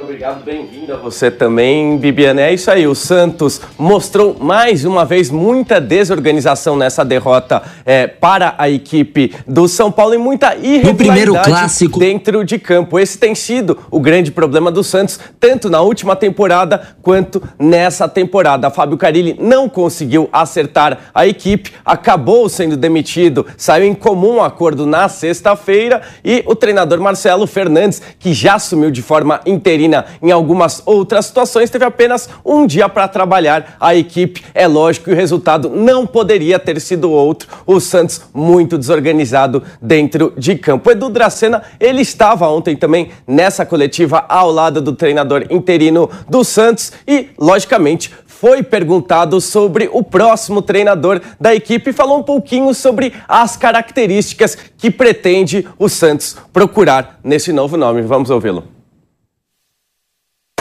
Obrigado, 0.00 0.44
bem-vindo 0.44 0.92
a 0.92 0.96
você 0.96 1.30
também, 1.30 1.96
Bibiana. 1.96 2.40
É 2.40 2.52
isso 2.52 2.68
aí, 2.68 2.84
o 2.84 2.96
Santos 2.96 3.60
mostrou 3.78 4.36
mais 4.38 4.84
uma 4.84 5.04
vez 5.04 5.30
muita 5.30 5.80
desorganização 5.80 6.76
nessa 6.76 7.04
derrota 7.04 7.62
é, 7.86 8.08
para 8.08 8.56
a 8.58 8.68
equipe 8.68 9.32
do 9.46 9.68
São 9.68 9.92
Paulo 9.92 10.14
e 10.14 10.18
muita 10.18 10.56
irregularidade 10.56 11.88
dentro 11.96 12.44
de 12.44 12.58
campo. 12.58 12.98
Esse 12.98 13.16
tem 13.18 13.36
sido 13.36 13.78
o 13.88 14.00
grande 14.00 14.32
problema 14.32 14.68
do 14.68 14.82
Santos, 14.82 15.18
tanto 15.38 15.70
na 15.70 15.80
última 15.80 16.16
temporada 16.16 16.96
quanto 17.00 17.40
nessa 17.56 18.08
temporada. 18.08 18.70
Fábio 18.70 18.98
Carilli 18.98 19.36
não 19.38 19.68
conseguiu 19.68 20.28
acertar 20.32 20.98
a 21.14 21.24
equipe, 21.24 21.72
acabou 21.84 22.48
sendo 22.48 22.76
demitido, 22.76 23.46
saiu 23.56 23.84
em 23.84 23.94
comum 23.94 24.42
acordo 24.42 24.86
na 24.86 25.08
sexta-feira 25.08 26.02
e 26.24 26.42
o 26.46 26.56
treinador 26.56 27.00
Marcelo 27.00 27.46
Fernandes, 27.46 28.02
que 28.18 28.34
já 28.34 28.54
assumiu 28.54 28.90
de 28.90 29.00
forma 29.00 29.40
interina 29.46 29.83
em 30.22 30.30
algumas 30.30 30.82
outras 30.86 31.26
situações, 31.26 31.70
teve 31.70 31.84
apenas 31.84 32.28
um 32.44 32.66
dia 32.66 32.88
para 32.88 33.08
trabalhar 33.08 33.76
a 33.80 33.94
equipe. 33.94 34.42
É 34.54 34.66
lógico 34.66 35.06
que 35.06 35.12
o 35.12 35.16
resultado 35.16 35.68
não 35.68 36.06
poderia 36.06 36.58
ter 36.58 36.80
sido 36.80 37.10
outro. 37.10 37.48
O 37.66 37.80
Santos 37.80 38.22
muito 38.32 38.78
desorganizado 38.78 39.62
dentro 39.80 40.32
de 40.36 40.56
campo. 40.56 40.90
Edu 40.90 41.08
Dracena, 41.08 41.62
ele 41.80 42.02
estava 42.02 42.48
ontem 42.48 42.76
também 42.76 43.10
nessa 43.26 43.66
coletiva 43.66 44.24
ao 44.28 44.50
lado 44.50 44.80
do 44.80 44.94
treinador 44.94 45.46
interino 45.50 46.08
do 46.28 46.44
Santos 46.44 46.92
e, 47.06 47.30
logicamente, 47.38 48.10
foi 48.44 48.62
perguntado 48.62 49.40
sobre 49.40 49.88
o 49.92 50.02
próximo 50.02 50.60
treinador 50.60 51.20
da 51.40 51.54
equipe 51.54 51.90
e 51.90 51.92
falou 51.92 52.18
um 52.18 52.22
pouquinho 52.22 52.74
sobre 52.74 53.12
as 53.28 53.56
características 53.56 54.56
que 54.76 54.90
pretende 54.90 55.66
o 55.78 55.88
Santos 55.88 56.36
procurar 56.52 57.18
nesse 57.24 57.52
novo 57.52 57.76
nome. 57.76 58.02
Vamos 58.02 58.30
ouvi-lo. 58.30 58.73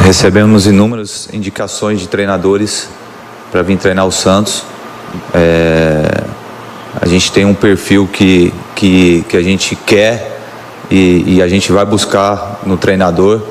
Recebemos 0.04 0.68
inúmeras 0.68 1.30
indicações 1.32 2.02
de 2.02 2.10
treinadores 2.10 2.90
para 3.50 3.62
vir 3.62 3.78
treinar 3.78 4.06
o 4.06 4.12
Santos. 4.12 4.66
É, 5.34 6.26
a 7.02 7.08
gente 7.08 7.32
tem 7.32 7.46
um 7.46 7.54
perfil 7.54 8.06
que, 8.12 8.54
que, 8.76 9.24
que 9.30 9.38
a 9.38 9.42
gente 9.42 9.78
quer 9.78 10.42
e, 10.92 11.38
e, 11.38 11.42
a 11.42 11.48
gente 11.48 11.72
vai 11.72 11.86
buscar 11.86 12.60
no 12.66 12.76
treinador, 12.76 13.42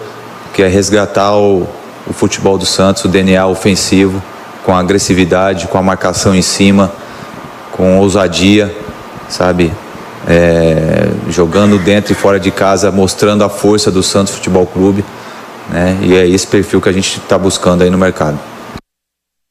que 0.52 0.62
é 0.62 0.68
resgatar 0.68 1.35
o, 1.35 1.66
o 2.06 2.12
futebol 2.12 2.59
do 2.59 2.66
Santos, 2.66 3.06
o 3.06 3.09
DNA 3.09 3.47
ofensivo, 3.47 4.23
com 4.62 4.76
agressividade, 4.76 5.66
com 5.68 5.78
a 5.78 5.82
marcação 5.82 6.35
em 6.35 6.42
cima, 6.42 6.92
com 7.73 7.99
ousadia, 7.99 8.76
sabe? 9.26 9.73
É, 10.28 11.09
jogando 11.30 11.78
dentro 11.78 12.12
e 12.12 12.14
fora 12.14 12.38
de 12.38 12.50
casa, 12.50 12.92
mostrando 12.92 13.42
a 13.42 13.49
força 13.49 13.90
do 13.90 14.02
Santos 14.02 14.35
Futebol 14.35 14.66
Clube 14.66 15.02
né? 15.73 15.99
E 16.02 16.14
é 16.14 16.29
esse 16.29 16.47
perfil 16.47 16.81
que 16.81 16.88
a 16.88 16.93
gente 16.93 17.19
está 17.19 17.38
buscando 17.38 17.83
aí 17.83 17.91
no 17.91 17.99
mercado. 17.99 18.38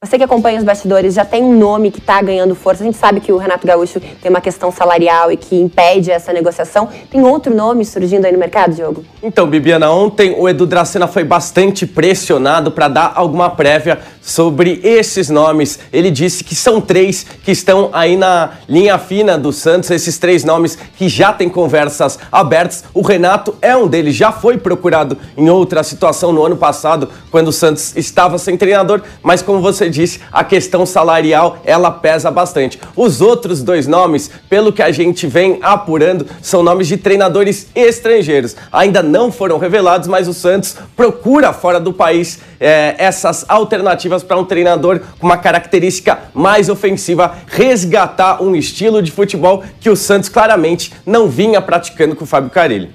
Você 0.03 0.17
que 0.17 0.23
acompanha 0.23 0.57
os 0.57 0.63
bastidores 0.63 1.13
já 1.13 1.23
tem 1.23 1.43
um 1.43 1.55
nome 1.55 1.91
que 1.91 1.99
está 1.99 2.19
ganhando 2.23 2.55
força. 2.55 2.81
A 2.81 2.85
gente 2.87 2.97
sabe 2.97 3.19
que 3.19 3.31
o 3.31 3.37
Renato 3.37 3.67
Gaúcho 3.67 3.99
tem 3.99 4.31
uma 4.31 4.41
questão 4.41 4.71
salarial 4.71 5.31
e 5.31 5.37
que 5.37 5.55
impede 5.55 6.09
essa 6.09 6.33
negociação. 6.33 6.89
Tem 7.11 7.21
outro 7.21 7.53
nome 7.53 7.85
surgindo 7.85 8.25
aí 8.25 8.31
no 8.31 8.39
mercado, 8.39 8.73
Diogo? 8.73 9.05
Então, 9.21 9.45
Bibiana, 9.45 9.91
ontem 9.91 10.33
o 10.35 10.49
Edu 10.49 10.65
Dracena 10.65 11.05
foi 11.05 11.23
bastante 11.23 11.85
pressionado 11.85 12.71
para 12.71 12.87
dar 12.87 13.13
alguma 13.13 13.51
prévia 13.51 13.99
sobre 14.21 14.79
esses 14.83 15.29
nomes. 15.29 15.79
Ele 15.91 16.11
disse 16.11 16.43
que 16.43 16.55
são 16.55 16.79
três 16.79 17.25
que 17.43 17.51
estão 17.51 17.89
aí 17.91 18.15
na 18.15 18.51
linha 18.69 18.97
fina 18.97 19.37
do 19.37 19.51
Santos, 19.51 19.89
esses 19.89 20.17
três 20.17 20.43
nomes 20.43 20.77
que 20.97 21.09
já 21.09 21.33
têm 21.33 21.49
conversas 21.49 22.19
abertas. 22.31 22.83
O 22.93 23.01
Renato 23.01 23.55
é 23.61 23.75
um 23.75 23.87
deles, 23.87 24.15
já 24.15 24.31
foi 24.31 24.57
procurado 24.57 25.17
em 25.35 25.49
outra 25.49 25.83
situação 25.83 26.31
no 26.31 26.45
ano 26.45 26.55
passado, 26.55 27.09
quando 27.31 27.47
o 27.47 27.53
Santos 27.53 27.95
estava 27.95 28.37
sem 28.37 28.57
treinador, 28.57 29.01
mas 29.23 29.41
como 29.41 29.61
você 29.61 29.89
disse, 29.89 30.19
a 30.31 30.43
questão 30.43 30.85
salarial 30.85 31.57
ela 31.65 31.89
pesa 31.89 32.29
bastante. 32.29 32.79
Os 32.95 33.21
outros 33.21 33.63
dois 33.63 33.87
nomes, 33.87 34.29
pelo 34.49 34.71
que 34.71 34.81
a 34.81 34.91
gente 34.91 35.25
vem 35.25 35.59
apurando, 35.61 36.27
são 36.41 36.61
nomes 36.61 36.87
de 36.87 36.97
treinadores 36.97 37.67
estrangeiros. 37.73 38.55
Ainda 38.71 39.01
não 39.01 39.31
foram 39.31 39.57
revelados, 39.57 40.07
mas 40.07 40.27
o 40.27 40.33
Santos 40.33 40.75
procura 40.95 41.53
fora 41.53 41.79
do 41.79 41.91
país 41.91 42.39
é, 42.59 42.95
essas 42.97 43.45
alternativas 43.47 44.10
para 44.19 44.37
um 44.37 44.43
treinador 44.43 44.99
com 45.19 45.25
uma 45.25 45.37
característica 45.37 46.19
mais 46.33 46.69
ofensiva, 46.69 47.35
resgatar 47.47 48.43
um 48.43 48.55
estilo 48.55 49.01
de 49.01 49.11
futebol 49.11 49.63
que 49.79 49.89
o 49.89 49.95
Santos 49.95 50.29
claramente 50.29 50.93
não 51.05 51.29
vinha 51.29 51.61
praticando 51.61 52.15
com 52.15 52.23
o 52.23 52.27
Fábio 52.27 52.49
Carilli. 52.49 52.91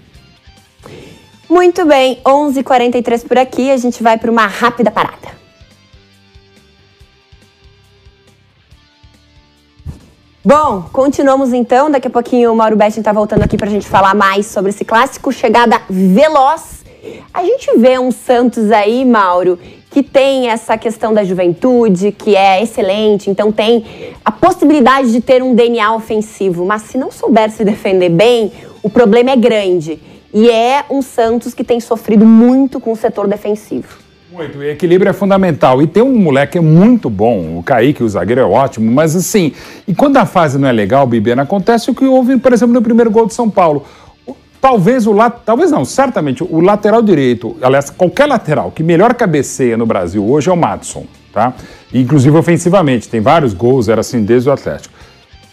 Muito 1.49 1.87
bem, 1.87 2.20
11:43 2.25 3.25
por 3.26 3.38
aqui, 3.38 3.70
a 3.70 3.76
gente 3.76 4.02
vai 4.02 4.18
para 4.18 4.30
uma 4.30 4.46
rápida 4.46 4.90
parada. 4.90 5.37
Bom, 10.44 10.85
continuamos 10.92 11.52
então. 11.52 11.90
Daqui 11.90 12.06
a 12.06 12.11
pouquinho 12.11 12.52
o 12.52 12.56
Mauro 12.56 12.76
Betting 12.76 13.00
está 13.00 13.12
voltando 13.12 13.42
aqui 13.42 13.56
para 13.56 13.66
a 13.66 13.70
gente 13.70 13.88
falar 13.88 14.14
mais 14.14 14.46
sobre 14.46 14.70
esse 14.70 14.85
clássico. 14.85 15.32
Chegada 15.32 15.82
veloz. 15.90 16.85
A 17.35 17.42
gente 17.42 17.76
vê 17.78 17.99
um 17.99 18.12
Santos 18.12 18.70
aí, 18.70 19.04
Mauro, 19.04 19.58
que 19.96 20.02
tem 20.02 20.50
essa 20.50 20.76
questão 20.76 21.14
da 21.14 21.24
juventude, 21.24 22.12
que 22.12 22.36
é 22.36 22.62
excelente, 22.62 23.30
então 23.30 23.50
tem 23.50 23.82
a 24.22 24.30
possibilidade 24.30 25.10
de 25.10 25.22
ter 25.22 25.42
um 25.42 25.54
DNA 25.54 25.90
ofensivo. 25.94 26.66
Mas 26.66 26.82
se 26.82 26.98
não 26.98 27.10
souber 27.10 27.50
se 27.50 27.64
defender 27.64 28.10
bem, 28.10 28.52
o 28.82 28.90
problema 28.90 29.30
é 29.30 29.36
grande. 29.36 29.98
E 30.34 30.50
é 30.50 30.84
um 30.90 31.00
Santos 31.00 31.54
que 31.54 31.64
tem 31.64 31.80
sofrido 31.80 32.26
muito 32.26 32.78
com 32.78 32.92
o 32.92 32.96
setor 32.96 33.26
defensivo. 33.26 33.96
Muito, 34.30 34.62
e 34.62 34.68
equilíbrio 34.68 35.08
é 35.08 35.14
fundamental. 35.14 35.80
E 35.80 35.86
tem 35.86 36.02
um 36.02 36.14
moleque 36.14 36.60
muito 36.60 37.08
bom, 37.08 37.56
o 37.58 37.62
Kaique, 37.62 38.02
o 38.02 38.08
zagueiro 38.10 38.42
é 38.42 38.44
ótimo, 38.44 38.92
mas 38.92 39.16
assim, 39.16 39.54
e 39.88 39.94
quando 39.94 40.18
a 40.18 40.26
fase 40.26 40.58
não 40.58 40.68
é 40.68 40.72
legal, 40.72 41.06
Bibiana, 41.06 41.44
acontece 41.44 41.90
o 41.90 41.94
que 41.94 42.04
houve, 42.04 42.36
por 42.36 42.52
exemplo, 42.52 42.74
no 42.74 42.82
primeiro 42.82 43.10
gol 43.10 43.24
de 43.24 43.32
São 43.32 43.48
Paulo. 43.48 43.82
Talvez 44.60 45.06
o 45.06 45.14
talvez 45.44 45.70
não, 45.70 45.84
certamente 45.84 46.42
o 46.42 46.60
lateral 46.60 47.02
direito, 47.02 47.56
aliás, 47.62 47.90
qualquer 47.90 48.26
lateral 48.26 48.70
que 48.70 48.82
melhor 48.82 49.14
cabeceia 49.14 49.76
no 49.76 49.86
Brasil 49.86 50.28
hoje 50.28 50.48
é 50.48 50.52
o 50.52 50.56
Madison, 50.56 51.04
tá? 51.32 51.52
inclusive 51.92 52.36
ofensivamente, 52.36 53.08
tem 53.08 53.20
vários 53.20 53.54
gols, 53.54 53.88
era 53.88 54.00
assim 54.00 54.25
desde 54.25 54.48
o 54.48 54.52
Atlético. 54.52 54.94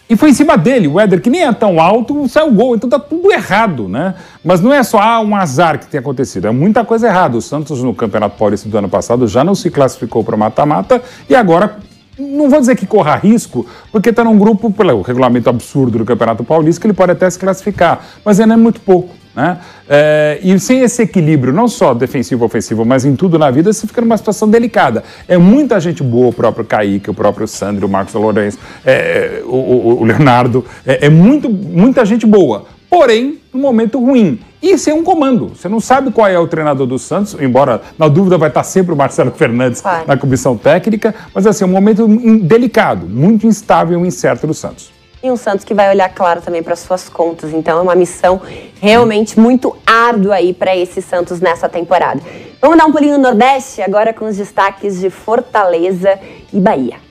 E 0.08 0.16
foi 0.16 0.30
em 0.30 0.34
cima 0.34 0.58
dele, 0.58 0.86
o 0.86 1.00
Éder, 1.00 1.20
que 1.20 1.30
nem 1.30 1.44
é 1.44 1.52
tão 1.52 1.80
alto, 1.80 2.28
saiu 2.28 2.50
gol. 2.52 2.76
Então 2.76 2.90
tá 2.90 2.98
tudo 2.98 3.32
errado, 3.32 3.88
né? 3.88 4.14
Mas 4.44 4.60
não 4.60 4.70
é 4.70 4.82
só 4.82 4.98
ah, 4.98 5.20
um 5.20 5.34
azar 5.34 5.78
que 5.78 5.86
tem 5.86 5.98
acontecido, 5.98 6.46
é 6.46 6.50
muita 6.50 6.84
coisa 6.84 7.06
errada. 7.08 7.38
O 7.38 7.40
Santos, 7.40 7.82
no 7.82 7.94
Campeonato 7.94 8.36
Paulista 8.36 8.68
do 8.68 8.76
ano 8.76 8.88
passado, 8.88 9.26
já 9.26 9.42
não 9.42 9.54
se 9.54 9.70
classificou 9.70 10.22
para 10.22 10.36
mata-mata 10.36 11.02
e 11.28 11.34
agora 11.34 11.78
não 12.18 12.48
vou 12.48 12.60
dizer 12.60 12.76
que 12.76 12.86
corra 12.86 13.16
risco, 13.16 13.66
porque 13.90 14.10
está 14.10 14.22
num 14.24 14.38
grupo, 14.38 14.70
pelo 14.70 15.02
regulamento 15.02 15.48
absurdo 15.50 15.98
do 15.98 16.04
Campeonato 16.04 16.44
Paulista, 16.44 16.80
que 16.80 16.86
ele 16.86 16.94
pode 16.94 17.12
até 17.12 17.28
se 17.28 17.38
classificar, 17.38 18.04
mas 18.24 18.38
ainda 18.40 18.54
é 18.54 18.56
muito 18.56 18.80
pouco. 18.80 19.14
Né? 19.34 19.58
É, 19.88 20.38
e 20.42 20.58
sem 20.60 20.80
esse 20.80 21.02
equilíbrio, 21.02 21.52
não 21.52 21.66
só 21.66 21.92
defensivo-ofensivo, 21.92 22.84
mas 22.84 23.04
em 23.04 23.16
tudo 23.16 23.38
na 23.38 23.50
vida, 23.50 23.72
você 23.72 23.86
fica 23.86 24.00
numa 24.00 24.16
situação 24.16 24.48
delicada. 24.48 25.02
É 25.26 25.36
muita 25.36 25.80
gente 25.80 26.02
boa, 26.02 26.28
o 26.28 26.32
próprio 26.32 26.64
Kaique, 26.64 27.10
o 27.10 27.14
próprio 27.14 27.48
Sandro, 27.48 27.86
o 27.86 27.90
Marcos 27.90 28.14
Lourenço, 28.14 28.58
é, 28.84 29.42
o, 29.44 29.56
o, 29.56 30.00
o, 30.02 30.04
Leonardo, 30.04 30.64
é, 30.86 31.06
é 31.06 31.10
muito, 31.10 31.50
muita 31.50 32.04
gente 32.04 32.24
boa. 32.26 32.66
Porém, 32.88 33.40
um 33.52 33.58
momento 33.58 33.98
ruim. 33.98 34.38
E 34.64 34.78
sem 34.78 34.94
um 34.94 35.04
comando. 35.04 35.48
Você 35.48 35.68
não 35.68 35.78
sabe 35.78 36.10
qual 36.10 36.26
é 36.26 36.38
o 36.38 36.46
treinador 36.46 36.86
do 36.86 36.98
Santos, 36.98 37.36
embora 37.38 37.82
na 37.98 38.08
dúvida 38.08 38.38
vai 38.38 38.48
estar 38.48 38.64
sempre 38.64 38.94
o 38.94 38.96
Marcelo 38.96 39.30
Fernandes 39.36 39.82
vai. 39.82 40.06
na 40.06 40.16
comissão 40.16 40.56
técnica, 40.56 41.14
mas 41.34 41.46
assim, 41.46 41.64
é 41.64 41.66
um 41.66 41.70
momento 41.70 42.08
delicado, 42.38 43.06
muito 43.06 43.46
instável 43.46 44.02
e 44.02 44.08
incerto 44.08 44.46
do 44.46 44.54
Santos 44.54 44.90
e 45.22 45.30
um 45.30 45.36
Santos 45.38 45.64
que 45.64 45.72
vai 45.72 45.88
olhar, 45.88 46.10
claro, 46.10 46.42
também 46.42 46.62
para 46.62 46.76
suas 46.76 47.08
contas. 47.08 47.50
Então 47.54 47.78
é 47.78 47.82
uma 47.82 47.94
missão 47.94 48.42
realmente 48.78 49.40
muito 49.40 49.74
árdua 49.86 50.34
aí 50.34 50.52
para 50.52 50.76
esse 50.76 51.00
Santos 51.00 51.40
nessa 51.40 51.66
temporada. 51.66 52.20
Vamos 52.60 52.76
dar 52.76 52.84
um 52.84 52.92
pulinho 52.92 53.16
no 53.16 53.22
Nordeste, 53.22 53.80
agora 53.80 54.12
com 54.12 54.26
os 54.26 54.36
destaques 54.36 55.00
de 55.00 55.08
Fortaleza 55.08 56.18
e 56.52 56.60
Bahia. 56.60 57.03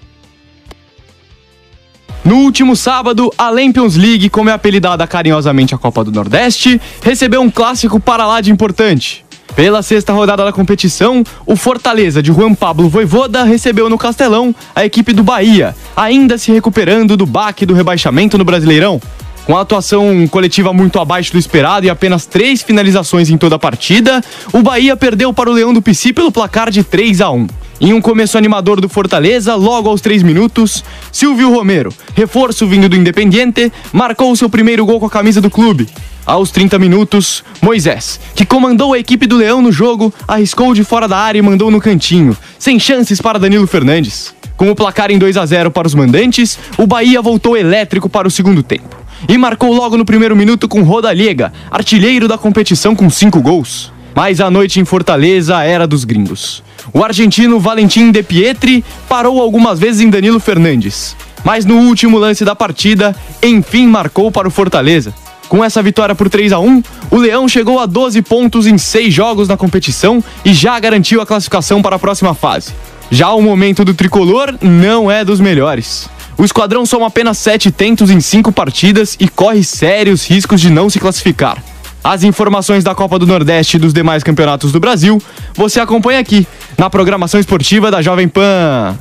No 2.26 2.38
último 2.38 2.74
sábado, 2.74 3.34
a 3.38 3.50
Lampions 3.50 3.98
League, 3.98 4.30
como 4.30 4.50
é 4.50 4.54
apelidada 4.54 5.06
carinhosamente 5.06 5.76
a 5.76 5.78
Copa 5.78 6.06
do 6.06 6.12
Nordeste, 6.12 6.80
recebeu 7.02 7.42
um 7.42 7.52
clássico 7.52 8.00
para 8.00 8.26
lá 8.26 8.40
de 8.40 8.50
importante. 8.50 9.26
Pela 9.58 9.84
sexta 9.84 10.14
rodada 10.14 10.46
da 10.46 10.54
competição, 10.54 11.22
o 11.46 11.58
Fortaleza 11.58 12.24
de 12.24 12.32
Juan 12.32 12.56
Pablo 12.56 12.88
Voivoda 12.88 13.44
recebeu 13.44 13.90
no 13.90 13.98
Castelão 13.98 14.56
a 14.74 14.86
equipe 14.86 15.12
do 15.12 15.22
Bahia, 15.22 15.76
ainda 15.98 16.38
se 16.38 16.50
recuperando 16.50 17.18
do 17.18 17.26
baque 17.26 17.66
do 17.66 17.74
rebaixamento 17.74 18.38
no 18.38 18.46
Brasileirão. 18.46 19.02
Com 19.46 19.58
a 19.58 19.62
atuação 19.62 20.26
coletiva 20.28 20.72
muito 20.72 21.00
abaixo 21.00 21.34
do 21.34 21.38
esperado 21.38 21.86
e 21.86 21.90
apenas 21.90 22.26
três 22.26 22.62
finalizações 22.62 23.30
em 23.30 23.38
toda 23.38 23.58
a 23.58 23.60
partida, 23.60 24.24
o 24.54 24.62
Bahia 24.62 24.96
perdeu 24.96 25.34
para 25.34 25.50
o 25.50 25.54
Leão 25.54 25.74
do 25.74 25.82
Pici 25.82 26.14
pelo 26.14 26.32
placar 26.32 26.72
de 26.72 26.82
3 26.82 27.20
a 27.20 27.30
1. 27.30 27.48
Em 27.82 27.92
um 27.92 28.00
começo 28.00 28.38
animador 28.38 28.80
do 28.80 28.88
Fortaleza, 28.88 29.54
logo 29.56 29.90
aos 29.90 30.00
3 30.00 30.24
minutos, 30.24 30.82
Silvio 31.12 31.54
Romero, 31.54 31.94
reforço 32.16 32.66
vindo 32.66 32.88
do 32.88 32.96
Independiente, 32.96 33.70
marcou 33.92 34.34
seu 34.38 34.50
primeiro 34.50 34.86
gol 34.86 34.98
com 34.98 35.08
a 35.08 35.10
camisa 35.10 35.42
do 35.42 35.50
clube. 35.50 35.90
Aos 36.26 36.50
30 36.50 36.80
minutos, 36.80 37.44
Moisés, 37.62 38.22
que 38.34 38.46
comandou 38.46 38.94
a 38.94 39.00
equipe 39.00 39.28
do 39.28 39.36
Leão 39.36 39.62
no 39.62 39.74
jogo, 39.74 40.14
arriscou 40.26 40.74
de 40.74 40.86
fora 40.86 41.06
da 41.06 41.18
área 41.18 41.40
e 41.40 41.42
mandou 41.42 41.70
no 41.70 41.82
cantinho, 41.82 42.38
sem 42.58 42.80
chances 42.80 43.20
para 43.20 43.38
Danilo 43.38 43.68
Fernandes. 43.68 44.34
Com 44.56 44.72
o 44.72 44.76
placar 44.76 45.12
em 45.12 45.18
2 45.18 45.36
a 45.36 45.46
0 45.46 45.70
para 45.70 45.86
os 45.86 45.94
mandantes, 45.94 46.58
o 46.78 46.88
Bahia 46.88 47.22
voltou 47.22 47.58
elétrico 47.58 48.08
para 48.08 48.26
o 48.26 48.32
segundo 48.32 48.64
tempo 48.64 49.03
e 49.28 49.38
marcou 49.38 49.74
logo 49.74 49.98
no 49.98 50.06
primeiro 50.06 50.36
minuto 50.36 50.68
com 50.68 50.84
Rodallega, 50.84 51.54
artilheiro 51.70 52.28
da 52.28 52.38
competição 52.38 52.96
com 52.96 53.10
cinco 53.10 53.42
gols. 53.42 53.92
Mas 54.16 54.40
a 54.40 54.52
noite 54.52 54.80
em 54.80 54.86
Fortaleza 54.86 55.64
era 55.64 55.88
dos 55.88 56.04
gringos. 56.04 56.64
O 56.94 57.04
argentino 57.04 57.60
Valentim 57.60 58.12
De 58.12 58.22
Pietri 58.22 58.84
parou 59.10 59.42
algumas 59.42 59.80
vezes 59.80 60.02
em 60.02 60.10
Danilo 60.10 60.40
Fernandes, 60.40 61.16
mas 61.44 61.66
no 61.66 61.78
último 61.78 62.18
lance 62.18 62.46
da 62.46 62.56
partida, 62.56 63.16
enfim 63.42 63.88
marcou 63.88 64.32
para 64.32 64.48
o 64.48 64.52
Fortaleza. 64.52 65.14
Com 65.50 65.64
essa 65.64 65.84
vitória 65.84 66.16
por 66.16 66.30
3 66.30 66.52
a 66.52 66.60
1, 66.60 66.84
o 67.12 67.18
Leão 67.18 67.48
chegou 67.48 67.80
a 67.80 67.86
12 67.86 68.22
pontos 68.24 68.66
em 68.66 68.78
6 68.78 69.14
jogos 69.14 69.48
na 69.48 69.58
competição 69.58 70.24
e 70.44 70.54
já 70.54 70.80
garantiu 70.80 71.22
a 71.22 71.26
classificação 71.26 71.82
para 71.82 71.96
a 71.96 72.00
próxima 72.00 72.34
fase. 72.34 72.74
Já 73.12 73.32
o 73.34 73.42
momento 73.42 73.86
do 73.86 73.94
tricolor 73.94 74.56
não 74.62 75.12
é 75.12 75.24
dos 75.24 75.40
melhores. 75.40 76.10
O 76.38 76.44
esquadrão 76.44 76.86
soma 76.86 77.08
apenas 77.08 77.38
7 77.38 77.72
tentos 77.72 78.10
em 78.10 78.20
5 78.20 78.52
partidas 78.52 79.16
e 79.20 79.28
corre 79.28 79.64
sérios 79.64 80.28
riscos 80.28 80.60
de 80.60 80.70
não 80.70 80.90
se 80.90 81.00
classificar. 81.00 81.64
As 82.04 82.24
informações 82.24 82.84
da 82.84 82.94
Copa 82.94 83.18
do 83.18 83.26
Nordeste 83.26 83.78
e 83.78 83.80
dos 83.80 83.94
demais 83.94 84.24
campeonatos 84.24 84.72
do 84.72 84.80
Brasil 84.80 85.22
você 85.54 85.80
acompanha 85.80 86.20
aqui, 86.20 86.46
na 86.78 86.90
programação 86.90 87.40
esportiva 87.40 87.90
da 87.90 88.02
Jovem 88.02 88.28
Pan. 88.28 88.98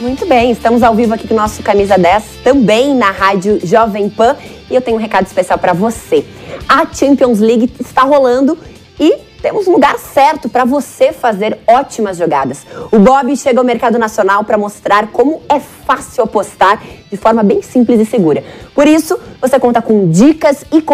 Muito 0.00 0.24
bem, 0.24 0.50
estamos 0.50 0.82
ao 0.82 0.94
vivo 0.94 1.12
aqui 1.12 1.28
com 1.28 1.34
o 1.34 1.36
nosso 1.36 1.62
Camisa 1.62 1.98
10, 1.98 2.24
também 2.42 2.94
na 2.94 3.10
rádio 3.10 3.60
Jovem 3.62 4.08
Pan. 4.08 4.34
E 4.70 4.74
eu 4.74 4.80
tenho 4.80 4.96
um 4.96 5.00
recado 5.00 5.26
especial 5.26 5.58
para 5.58 5.74
você. 5.74 6.24
A 6.66 6.86
Champions 6.90 7.38
League 7.38 7.70
está 7.78 8.02
rolando 8.02 8.56
e 9.00 9.30
temos 9.40 9.66
um 9.66 9.72
lugar 9.72 9.98
certo 9.98 10.50
para 10.50 10.66
você 10.66 11.12
fazer 11.12 11.58
ótimas 11.66 12.18
jogadas. 12.18 12.66
O 12.92 12.98
Bob 12.98 13.34
chega 13.34 13.58
ao 13.58 13.64
mercado 13.64 13.98
nacional 13.98 14.44
para 14.44 14.58
mostrar 14.58 15.06
como 15.08 15.40
é 15.48 15.58
fácil 15.58 16.22
apostar 16.22 16.82
de 17.10 17.16
forma 17.16 17.42
bem 17.42 17.62
simples 17.62 17.98
e 17.98 18.04
segura. 18.04 18.44
Por 18.74 18.86
isso, 18.86 19.18
você 19.40 19.58
conta 19.58 19.80
com 19.80 20.10
dicas 20.10 20.62
e, 20.70 20.84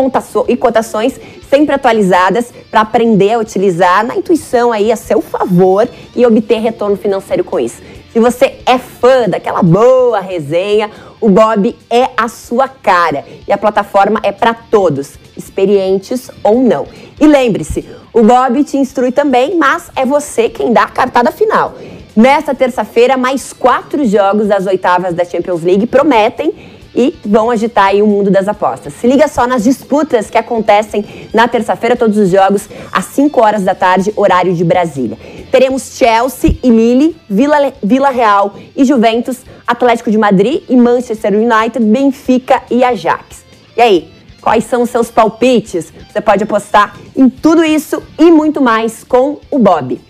e 0.52 0.56
cotações 0.56 1.18
sempre 1.50 1.74
atualizadas 1.74 2.52
para 2.70 2.82
aprender 2.82 3.32
a 3.32 3.38
utilizar 3.40 4.06
na 4.06 4.14
intuição 4.14 4.70
aí 4.70 4.92
a 4.92 4.96
seu 4.96 5.20
favor 5.20 5.88
e 6.14 6.24
obter 6.24 6.60
retorno 6.60 6.96
financeiro 6.96 7.42
com 7.42 7.58
isso. 7.58 7.82
Se 8.12 8.20
você 8.20 8.60
é 8.64 8.78
fã 8.78 9.28
daquela 9.28 9.62
boa 9.62 10.20
resenha, 10.20 10.90
o 11.20 11.28
Bob 11.28 11.76
é 11.90 12.10
a 12.16 12.28
sua 12.28 12.68
cara 12.68 13.24
e 13.46 13.52
a 13.52 13.58
plataforma 13.58 14.20
é 14.22 14.32
para 14.32 14.54
todos, 14.54 15.18
experientes 15.36 16.30
ou 16.42 16.60
não. 16.60 16.86
E 17.20 17.26
lembre-se, 17.26 17.88
o 18.12 18.22
Bob 18.22 18.62
te 18.64 18.76
instrui 18.76 19.12
também, 19.12 19.56
mas 19.56 19.90
é 19.96 20.04
você 20.04 20.48
quem 20.48 20.72
dá 20.72 20.84
a 20.84 20.88
cartada 20.88 21.30
final. 21.30 21.74
Nesta 22.14 22.54
terça-feira, 22.54 23.16
mais 23.16 23.52
quatro 23.52 24.04
jogos 24.06 24.46
das 24.48 24.66
oitavas 24.66 25.14
da 25.14 25.24
Champions 25.24 25.62
League 25.62 25.86
prometem 25.86 26.75
e 26.96 27.14
vão 27.24 27.50
agitar 27.50 27.88
aí 27.88 28.00
o 28.00 28.06
mundo 28.06 28.30
das 28.30 28.48
apostas. 28.48 28.94
Se 28.94 29.06
liga 29.06 29.28
só 29.28 29.46
nas 29.46 29.62
disputas 29.62 30.30
que 30.30 30.38
acontecem 30.38 31.04
na 31.32 31.46
terça-feira, 31.46 31.94
todos 31.94 32.16
os 32.16 32.30
jogos 32.30 32.68
às 32.90 33.04
5 33.04 33.38
horas 33.44 33.62
da 33.62 33.74
tarde, 33.74 34.12
horário 34.16 34.54
de 34.54 34.64
Brasília. 34.64 35.18
Teremos 35.52 35.96
Chelsea 35.96 36.56
e 36.62 36.70
Lille, 36.70 37.14
Vila, 37.28 37.72
Vila 37.82 38.08
Real 38.08 38.54
e 38.74 38.84
Juventus, 38.84 39.38
Atlético 39.66 40.10
de 40.10 40.16
Madrid 40.16 40.62
e 40.68 40.76
Manchester 40.76 41.34
United, 41.34 41.84
Benfica 41.84 42.62
e 42.70 42.82
Ajax. 42.82 43.44
E 43.76 43.82
aí, 43.82 44.10
quais 44.40 44.64
são 44.64 44.82
os 44.82 44.90
seus 44.90 45.10
palpites? 45.10 45.92
Você 46.10 46.20
pode 46.22 46.44
apostar 46.44 46.96
em 47.14 47.28
tudo 47.28 47.62
isso 47.62 48.02
e 48.18 48.30
muito 48.30 48.62
mais 48.62 49.04
com 49.04 49.38
o 49.50 49.58
Bob. 49.58 50.00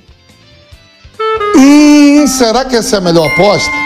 Hum, 1.56 2.26
será 2.28 2.64
que 2.64 2.76
essa 2.76 2.96
é 2.96 2.98
a 2.98 3.02
melhor 3.02 3.26
aposta? 3.26 3.85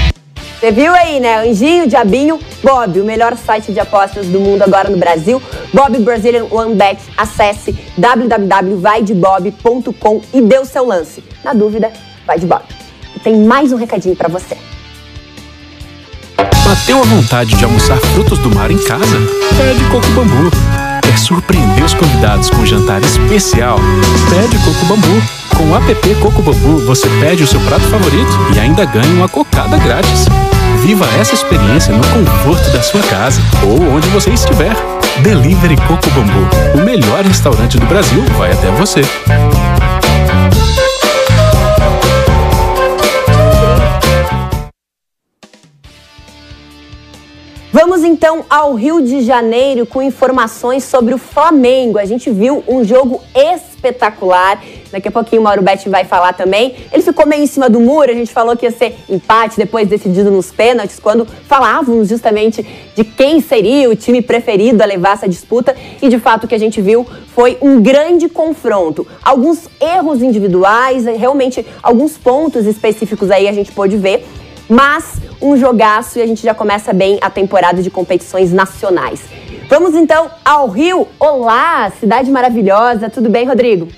Você 0.61 0.71
viu 0.71 0.93
aí, 0.93 1.19
né? 1.19 1.39
Anjinho, 1.39 1.87
Diabinho, 1.87 2.39
Bob, 2.63 3.01
o 3.01 3.03
melhor 3.03 3.35
site 3.35 3.71
de 3.71 3.79
apostas 3.79 4.27
do 4.27 4.39
mundo 4.39 4.61
agora 4.61 4.91
no 4.91 4.97
Brasil. 4.97 5.41
Bob 5.73 5.97
Brazilian 5.97 6.45
One 6.51 6.75
Bet. 6.75 7.01
Acesse 7.17 7.75
www.vaidebob.com 7.97 10.21
e 10.31 10.39
dê 10.39 10.59
o 10.59 10.65
seu 10.65 10.85
lance. 10.85 11.23
Na 11.43 11.53
dúvida, 11.53 11.91
vai 12.27 12.37
de 12.37 12.45
Bob. 12.45 12.61
E 13.15 13.19
tem 13.19 13.37
mais 13.37 13.73
um 13.73 13.75
recadinho 13.75 14.15
para 14.15 14.29
você. 14.29 14.55
Bateu 16.37 16.99
a 16.99 17.05
vontade 17.05 17.55
de 17.55 17.65
almoçar 17.65 17.97
frutos 17.97 18.37
do 18.37 18.53
mar 18.53 18.69
em 18.69 18.77
casa? 18.77 19.17
Pede 19.57 19.83
Coco 19.85 20.11
Bambu. 20.11 20.51
Quer 21.01 21.17
surpreender 21.17 21.83
os 21.83 21.95
convidados 21.95 22.51
com 22.51 22.57
um 22.57 22.67
jantar 22.67 23.01
especial? 23.01 23.79
Pede 24.29 24.59
Coco 24.63 24.85
Bambu. 24.85 25.40
Com 25.61 25.69
o 25.69 25.75
app 25.75 26.15
Coco 26.15 26.41
Bambu, 26.41 26.79
você 26.87 27.07
pede 27.19 27.43
o 27.43 27.47
seu 27.47 27.59
prato 27.59 27.83
favorito 27.83 28.31
e 28.55 28.59
ainda 28.59 28.83
ganha 28.83 29.13
uma 29.13 29.29
cocada 29.29 29.77
grátis. 29.77 30.25
Viva 30.79 31.05
essa 31.19 31.35
experiência 31.35 31.93
no 31.93 32.01
conforto 32.01 32.71
da 32.71 32.81
sua 32.81 33.01
casa 33.03 33.39
ou 33.63 33.79
onde 33.95 34.07
você 34.07 34.31
estiver. 34.31 34.75
Delivery 35.21 35.75
Coco 35.87 36.09
Bambu, 36.09 36.79
o 36.81 36.83
melhor 36.83 37.23
restaurante 37.23 37.77
do 37.77 37.85
Brasil, 37.85 38.23
vai 38.39 38.51
até 38.51 38.71
você. 38.71 39.01
Vamos 47.71 48.03
então 48.03 48.43
ao 48.49 48.73
Rio 48.73 48.99
de 48.99 49.21
Janeiro 49.21 49.85
com 49.85 50.01
informações 50.01 50.83
sobre 50.83 51.13
o 51.13 51.19
Flamengo. 51.19 51.99
A 51.99 52.05
gente 52.05 52.31
viu 52.31 52.63
um 52.67 52.83
jogo 52.83 53.21
espetacular. 53.35 54.59
Daqui 54.91 55.07
a 55.07 55.11
pouquinho 55.11 55.41
o 55.41 55.43
Mauro 55.43 55.61
Betti 55.61 55.89
vai 55.89 56.03
falar 56.05 56.33
também. 56.33 56.75
Ele 56.91 57.01
ficou 57.01 57.25
meio 57.25 57.43
em 57.43 57.47
cima 57.47 57.69
do 57.69 57.79
muro, 57.79 58.11
a 58.11 58.13
gente 58.13 58.31
falou 58.31 58.55
que 58.57 58.65
ia 58.65 58.71
ser 58.71 58.95
empate, 59.09 59.57
depois 59.57 59.87
decidido 59.87 60.29
nos 60.29 60.51
pênaltis, 60.51 60.99
quando 60.99 61.25
falávamos 61.47 62.09
justamente 62.09 62.65
de 62.95 63.03
quem 63.03 63.41
seria 63.41 63.89
o 63.89 63.95
time 63.95 64.21
preferido 64.21 64.83
a 64.83 64.85
levar 64.85 65.13
essa 65.13 65.27
disputa. 65.27 65.75
E 66.01 66.09
de 66.09 66.19
fato 66.19 66.43
o 66.43 66.47
que 66.47 66.55
a 66.55 66.59
gente 66.59 66.81
viu 66.81 67.05
foi 67.33 67.57
um 67.61 67.81
grande 67.81 68.27
confronto. 68.27 69.07
Alguns 69.23 69.67
erros 69.79 70.21
individuais, 70.21 71.05
realmente 71.05 71.65
alguns 71.81 72.17
pontos 72.17 72.65
específicos 72.65 73.31
aí 73.31 73.47
a 73.47 73.53
gente 73.53 73.71
pôde 73.71 73.97
ver 73.97 74.25
mas 74.71 75.17
um 75.41 75.57
jogaço 75.57 76.17
e 76.17 76.21
a 76.21 76.25
gente 76.25 76.41
já 76.41 76.53
começa 76.53 76.93
bem 76.93 77.19
a 77.21 77.29
temporada 77.29 77.83
de 77.83 77.91
competições 77.91 78.53
nacionais. 78.53 79.21
Vamos 79.67 79.95
então 79.95 80.29
ao 80.45 80.69
Rio. 80.69 81.07
Olá, 81.19 81.91
cidade 81.99 82.31
maravilhosa. 82.31 83.09
Tudo 83.09 83.29
bem, 83.29 83.45
Rodrigo? 83.45 83.89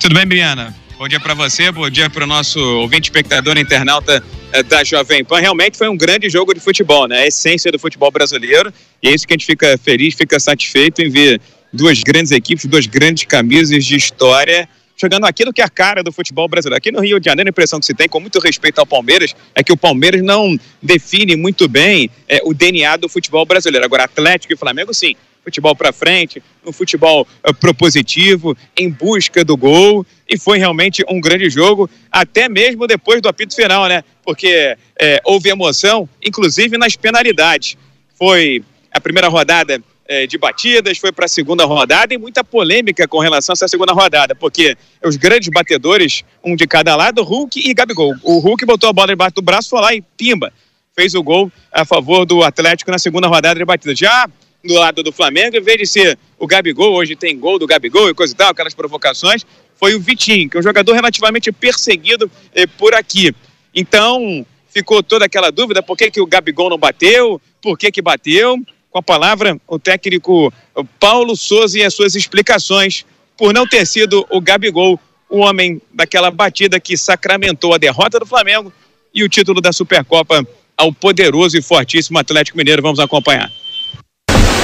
Tudo 0.00 0.14
bem, 0.14 0.26
Briana? 0.26 0.74
Bom 0.96 1.08
dia 1.08 1.18
para 1.18 1.34
você, 1.34 1.70
bom 1.70 1.88
dia 1.90 2.08
para 2.08 2.24
o 2.24 2.26
nosso 2.26 2.58
ouvinte, 2.58 3.10
espectador, 3.10 3.58
internauta 3.58 4.22
eh, 4.52 4.62
da 4.62 4.82
Jovem 4.84 5.24
Pan. 5.24 5.40
Realmente 5.40 5.76
foi 5.76 5.88
um 5.88 5.96
grande 5.96 6.30
jogo 6.30 6.54
de 6.54 6.60
futebol, 6.60 7.06
né? 7.08 7.20
A 7.20 7.26
essência 7.26 7.70
do 7.70 7.78
futebol 7.78 8.10
brasileiro. 8.10 8.72
E 9.02 9.08
é 9.08 9.14
isso 9.14 9.26
que 9.26 9.32
a 9.32 9.36
gente 9.36 9.46
fica 9.46 9.76
feliz, 9.76 10.14
fica 10.14 10.38
satisfeito 10.38 11.02
em 11.02 11.10
ver 11.10 11.40
duas 11.72 12.00
grandes 12.02 12.32
equipes, 12.32 12.64
duas 12.66 12.86
grandes 12.86 13.24
camisas 13.24 13.84
de 13.84 13.96
história 13.96 14.68
jogando 15.00 15.26
aquilo 15.26 15.52
que 15.52 15.62
é 15.62 15.64
a 15.64 15.68
cara 15.68 16.02
do 16.02 16.10
futebol 16.10 16.48
brasileiro. 16.48 16.76
Aqui 16.76 16.90
no 16.90 17.00
Rio 17.00 17.20
de 17.20 17.26
Janeiro, 17.26 17.48
a 17.48 17.50
impressão 17.52 17.78
que 17.78 17.86
se 17.86 17.94
tem, 17.94 18.08
com 18.08 18.18
muito 18.18 18.40
respeito 18.40 18.80
ao 18.80 18.86
Palmeiras, 18.86 19.34
é 19.54 19.62
que 19.62 19.72
o 19.72 19.76
Palmeiras 19.76 20.22
não 20.22 20.58
define 20.82 21.36
muito 21.36 21.68
bem 21.68 22.10
é, 22.28 22.40
o 22.44 22.52
DNA 22.52 22.96
do 22.96 23.08
futebol 23.08 23.46
brasileiro. 23.46 23.86
Agora, 23.86 24.04
Atlético 24.04 24.52
e 24.52 24.56
Flamengo, 24.56 24.92
sim. 24.92 25.14
Futebol 25.48 25.74
para 25.74 25.94
frente, 25.94 26.42
um 26.62 26.70
futebol 26.70 27.26
uh, 27.42 27.54
propositivo, 27.54 28.54
em 28.76 28.90
busca 28.90 29.42
do 29.42 29.56
gol, 29.56 30.04
e 30.28 30.36
foi 30.36 30.58
realmente 30.58 31.02
um 31.08 31.18
grande 31.18 31.48
jogo, 31.48 31.88
até 32.12 32.50
mesmo 32.50 32.86
depois 32.86 33.22
do 33.22 33.30
apito 33.30 33.54
final, 33.54 33.88
né? 33.88 34.04
Porque 34.22 34.76
é, 35.00 35.22
houve 35.24 35.48
emoção, 35.48 36.06
inclusive 36.22 36.76
nas 36.76 36.96
penalidades. 36.96 37.78
Foi 38.14 38.62
a 38.92 39.00
primeira 39.00 39.28
rodada 39.28 39.82
é, 40.06 40.26
de 40.26 40.36
batidas, 40.36 40.98
foi 40.98 41.12
para 41.12 41.24
a 41.24 41.28
segunda 41.28 41.64
rodada 41.64 42.12
e 42.12 42.18
muita 42.18 42.44
polêmica 42.44 43.08
com 43.08 43.18
relação 43.18 43.54
a 43.54 43.54
essa 43.54 43.68
segunda 43.68 43.94
rodada, 43.94 44.34
porque 44.34 44.76
os 45.02 45.16
grandes 45.16 45.48
batedores, 45.48 46.24
um 46.44 46.54
de 46.54 46.66
cada 46.66 46.94
lado, 46.94 47.22
Hulk 47.22 47.58
e 47.58 47.72
Gabigol. 47.72 48.14
O 48.22 48.38
Hulk 48.38 48.66
botou 48.66 48.90
a 48.90 48.92
bola 48.92 49.08
debaixo 49.08 49.36
do 49.36 49.42
braço, 49.42 49.70
foi 49.70 49.80
lá 49.80 49.94
e 49.94 50.02
pimba, 50.02 50.52
fez 50.94 51.14
o 51.14 51.22
gol 51.22 51.50
a 51.72 51.86
favor 51.86 52.26
do 52.26 52.42
Atlético 52.42 52.90
na 52.90 52.98
segunda 52.98 53.28
rodada 53.28 53.58
de 53.58 53.64
batida. 53.64 53.94
Já 53.94 54.28
do 54.64 54.74
lado 54.74 55.02
do 55.02 55.12
Flamengo, 55.12 55.56
em 55.56 55.60
vez 55.60 55.78
de 55.78 55.86
ser 55.86 56.18
o 56.38 56.46
Gabigol, 56.46 56.94
hoje 56.94 57.16
tem 57.16 57.38
gol 57.38 57.58
do 57.58 57.66
Gabigol 57.66 58.10
e 58.10 58.14
coisa 58.14 58.32
e 58.32 58.36
tal, 58.36 58.50
aquelas 58.50 58.74
provocações, 58.74 59.44
foi 59.76 59.94
o 59.94 60.00
Vitinho, 60.00 60.50
que 60.50 60.56
é 60.56 60.60
um 60.60 60.62
jogador 60.62 60.92
relativamente 60.92 61.52
perseguido 61.52 62.30
eh, 62.54 62.66
por 62.66 62.94
aqui. 62.94 63.34
Então, 63.74 64.44
ficou 64.68 65.02
toda 65.02 65.24
aquela 65.24 65.50
dúvida, 65.50 65.82
por 65.82 65.96
que, 65.96 66.10
que 66.10 66.20
o 66.20 66.26
Gabigol 66.26 66.70
não 66.70 66.78
bateu, 66.78 67.40
por 67.62 67.78
que 67.78 67.90
que 67.90 68.02
bateu, 68.02 68.56
com 68.90 68.98
a 68.98 69.02
palavra 69.02 69.60
o 69.66 69.78
técnico 69.78 70.52
Paulo 70.98 71.36
Souza 71.36 71.78
e 71.78 71.84
as 71.84 71.94
suas 71.94 72.14
explicações 72.14 73.04
por 73.36 73.52
não 73.52 73.66
ter 73.66 73.86
sido 73.86 74.26
o 74.30 74.40
Gabigol 74.40 74.98
o 75.28 75.40
homem 75.40 75.80
daquela 75.92 76.30
batida 76.30 76.80
que 76.80 76.96
sacramentou 76.96 77.74
a 77.74 77.78
derrota 77.78 78.18
do 78.18 78.26
Flamengo 78.26 78.72
e 79.14 79.22
o 79.22 79.28
título 79.28 79.60
da 79.60 79.72
Supercopa 79.72 80.46
ao 80.76 80.92
poderoso 80.92 81.56
e 81.56 81.62
fortíssimo 81.62 82.18
Atlético 82.18 82.56
Mineiro. 82.56 82.80
Vamos 82.80 82.98
acompanhar. 82.98 83.50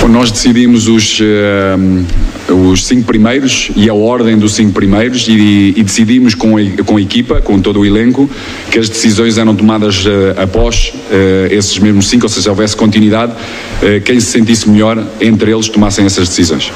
Nós 0.09 0.31
decidimos 0.31 0.87
os, 0.87 1.19
uh, 1.21 2.55
os 2.71 2.85
cinco 2.85 3.05
primeiros 3.05 3.71
e 3.75 3.89
a 3.89 3.95
ordem 3.95 4.39
dos 4.39 4.55
cinco 4.55 4.73
primeiros 4.73 5.27
e, 5.27 5.75
e, 5.77 5.83
decidimos 5.83 6.35
com 6.35 6.57
a, 6.57 6.85
com 6.85 6.97
a 6.97 7.01
equipa, 7.01 7.41
com 7.41 7.61
todo 7.61 7.81
o 7.81 7.87
elenco, 7.87 8.31
que 8.71 8.79
as 8.79 8.89
decisões 8.89 9.39
eram 9.39 9.57
tomadas 9.57 10.05
uh, 10.05 10.41
após 10.41 10.93
uh, 10.95 11.53
esses 11.53 11.79
mesmos 11.79 12.07
cinco, 12.07 12.27
ou 12.27 12.29
seja, 12.29 12.51
houvesse 12.51 12.77
continuidade, 12.77 13.33
quem 14.05 14.21
se 14.21 14.27
sentisse 14.27 14.69
melhor 14.69 15.05
entre 15.21 15.51
eles 15.51 15.69
tomassem 15.69 16.07
essas 16.07 16.29
decisões. 16.29 16.73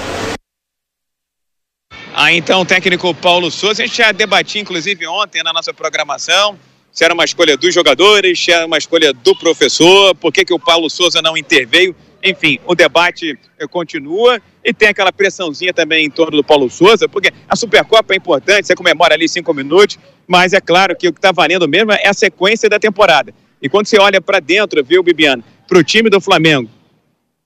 Ah, 2.14 2.33
então, 2.33 2.62
o 2.62 2.64
técnico 2.64 3.14
Paulo 3.14 3.51
Souza, 3.51 3.83
a 3.83 3.87
gente 3.87 3.99
já 3.99 4.11
debatiu, 4.11 4.61
inclusive, 4.61 5.07
ontem 5.07 5.43
na 5.43 5.53
nossa 5.53 5.73
programação, 5.73 6.59
se 6.93 7.05
era 7.05 7.14
uma 7.14 7.25
escolha 7.25 7.57
dos 7.57 7.73
jogadores, 7.73 8.43
se 8.43 8.51
era 8.51 8.67
uma 8.67 8.77
escolha 8.77 9.12
do 9.12 9.37
professor, 9.37 10.14
por 10.17 10.33
que, 10.33 10.45
que 10.45 10.53
o 10.53 10.59
Paulo 10.59 10.91
Souza 10.91 11.23
não 11.23 11.37
interveio. 11.37 11.95
Enfim, 12.22 12.59
o 12.66 12.74
debate 12.74 13.38
eh, 13.59 13.66
continua 13.66 14.40
e 14.64 14.74
tem 14.74 14.88
aquela 14.88 15.12
pressãozinha 15.12 15.72
também 15.72 16.04
em 16.04 16.11
torno 16.11 16.37
do 16.37 16.44
Paulo 16.44 16.68
Souza, 16.68 17.09
porque 17.09 17.33
a 17.48 17.54
Supercopa 17.54 18.12
é 18.12 18.16
importante, 18.16 18.66
você 18.66 18.74
comemora 18.74 19.14
ali 19.14 19.28
cinco 19.28 19.54
minutos, 19.54 19.98
mas 20.26 20.52
é 20.52 20.61
claro 20.61 20.96
que 20.96 21.09
o 21.09 21.12
que 21.12 21.18
está 21.18 21.31
valendo 21.31 21.68
mesmo 21.68 21.92
é 21.92 22.09
a 22.09 22.12
sequência 22.12 22.68
da 22.68 22.78
temporada. 22.78 23.33
E 23.62 23.68
quando 23.68 23.87
você 23.87 23.98
olha 23.98 24.20
para 24.20 24.40
dentro, 24.40 24.85
viu, 24.85 25.02
Bibiano, 25.02 25.44
para 25.66 25.78
o 25.78 25.85
time 25.85 26.11
do 26.11 26.20
Flamengo, 26.20 26.68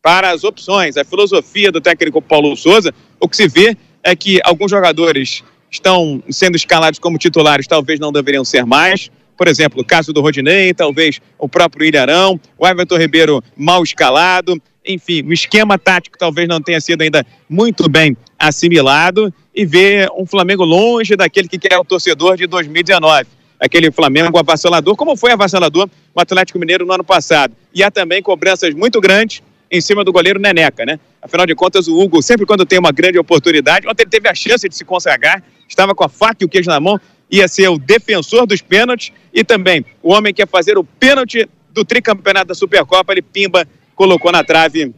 para 0.00 0.30
as 0.30 0.42
opções, 0.42 0.96
a 0.96 1.04
filosofia 1.04 1.70
do 1.70 1.80
técnico 1.80 2.20
Paulo 2.20 2.56
Souza, 2.56 2.92
o 3.20 3.28
que 3.28 3.36
se 3.36 3.46
vê 3.46 3.76
é 4.02 4.16
que 4.16 4.40
alguns 4.42 4.70
jogadores 4.70 5.44
estão 5.70 6.22
sendo 6.28 6.56
escalados 6.56 6.98
como 6.98 7.16
titulares, 7.16 7.66
talvez 7.66 8.00
não 8.00 8.12
deveriam 8.12 8.44
ser 8.44 8.66
mais. 8.66 9.10
Por 9.42 9.48
exemplo, 9.48 9.82
o 9.82 9.84
caso 9.84 10.12
do 10.12 10.20
Rodinei, 10.20 10.72
talvez 10.72 11.20
o 11.36 11.48
próprio 11.48 11.84
Ilharão, 11.84 12.40
o 12.56 12.64
Everton 12.64 12.96
Ribeiro 12.96 13.42
mal 13.56 13.82
escalado. 13.82 14.62
Enfim, 14.86 15.24
o 15.24 15.32
esquema 15.32 15.76
tático 15.76 16.16
talvez 16.16 16.46
não 16.46 16.62
tenha 16.62 16.80
sido 16.80 17.02
ainda 17.02 17.26
muito 17.50 17.88
bem 17.88 18.16
assimilado 18.38 19.34
e 19.52 19.66
ver 19.66 20.08
um 20.16 20.24
Flamengo 20.24 20.64
longe 20.64 21.16
daquele 21.16 21.48
que 21.48 21.58
quer 21.58 21.76
o 21.76 21.84
torcedor 21.84 22.36
de 22.36 22.46
2019. 22.46 23.26
Aquele 23.58 23.90
Flamengo 23.90 24.38
avassalador, 24.38 24.94
como 24.94 25.16
foi 25.16 25.32
avassalador 25.32 25.90
o 26.14 26.20
Atlético 26.20 26.60
Mineiro 26.60 26.86
no 26.86 26.92
ano 26.92 27.02
passado. 27.02 27.52
E 27.74 27.82
há 27.82 27.90
também 27.90 28.22
cobranças 28.22 28.72
muito 28.72 29.00
grandes 29.00 29.42
em 29.68 29.80
cima 29.80 30.04
do 30.04 30.12
goleiro 30.12 30.38
Neneca, 30.38 30.86
né? 30.86 31.00
Afinal 31.20 31.46
de 31.46 31.54
contas, 31.56 31.88
o 31.88 31.98
Hugo, 31.98 32.22
sempre 32.22 32.46
quando 32.46 32.64
tem 32.64 32.78
uma 32.78 32.92
grande 32.92 33.18
oportunidade, 33.18 33.88
ontem 33.88 34.04
ele 34.04 34.10
teve 34.10 34.28
a 34.28 34.34
chance 34.36 34.68
de 34.68 34.76
se 34.76 34.84
consagrar, 34.84 35.42
estava 35.68 35.96
com 35.96 36.04
a 36.04 36.08
faca 36.08 36.36
e 36.42 36.44
o 36.44 36.48
queijo 36.48 36.70
na 36.70 36.78
mão, 36.78 37.00
ia 37.32 37.48
ser 37.48 37.68
o 37.68 37.78
defensor 37.78 38.46
dos 38.46 38.60
pênaltis 38.60 39.10
e 39.32 39.42
também 39.42 39.84
o 40.02 40.12
homem 40.12 40.34
que 40.34 40.42
ia 40.42 40.46
fazer 40.46 40.76
o 40.76 40.84
pênalti 40.84 41.48
do 41.70 41.82
tricampeonato 41.82 42.48
da 42.48 42.54
Supercopa, 42.54 43.12
ele 43.12 43.22
pimba, 43.22 43.66
colocou 43.96 44.30
na 44.30 44.44
trave. 44.44 44.94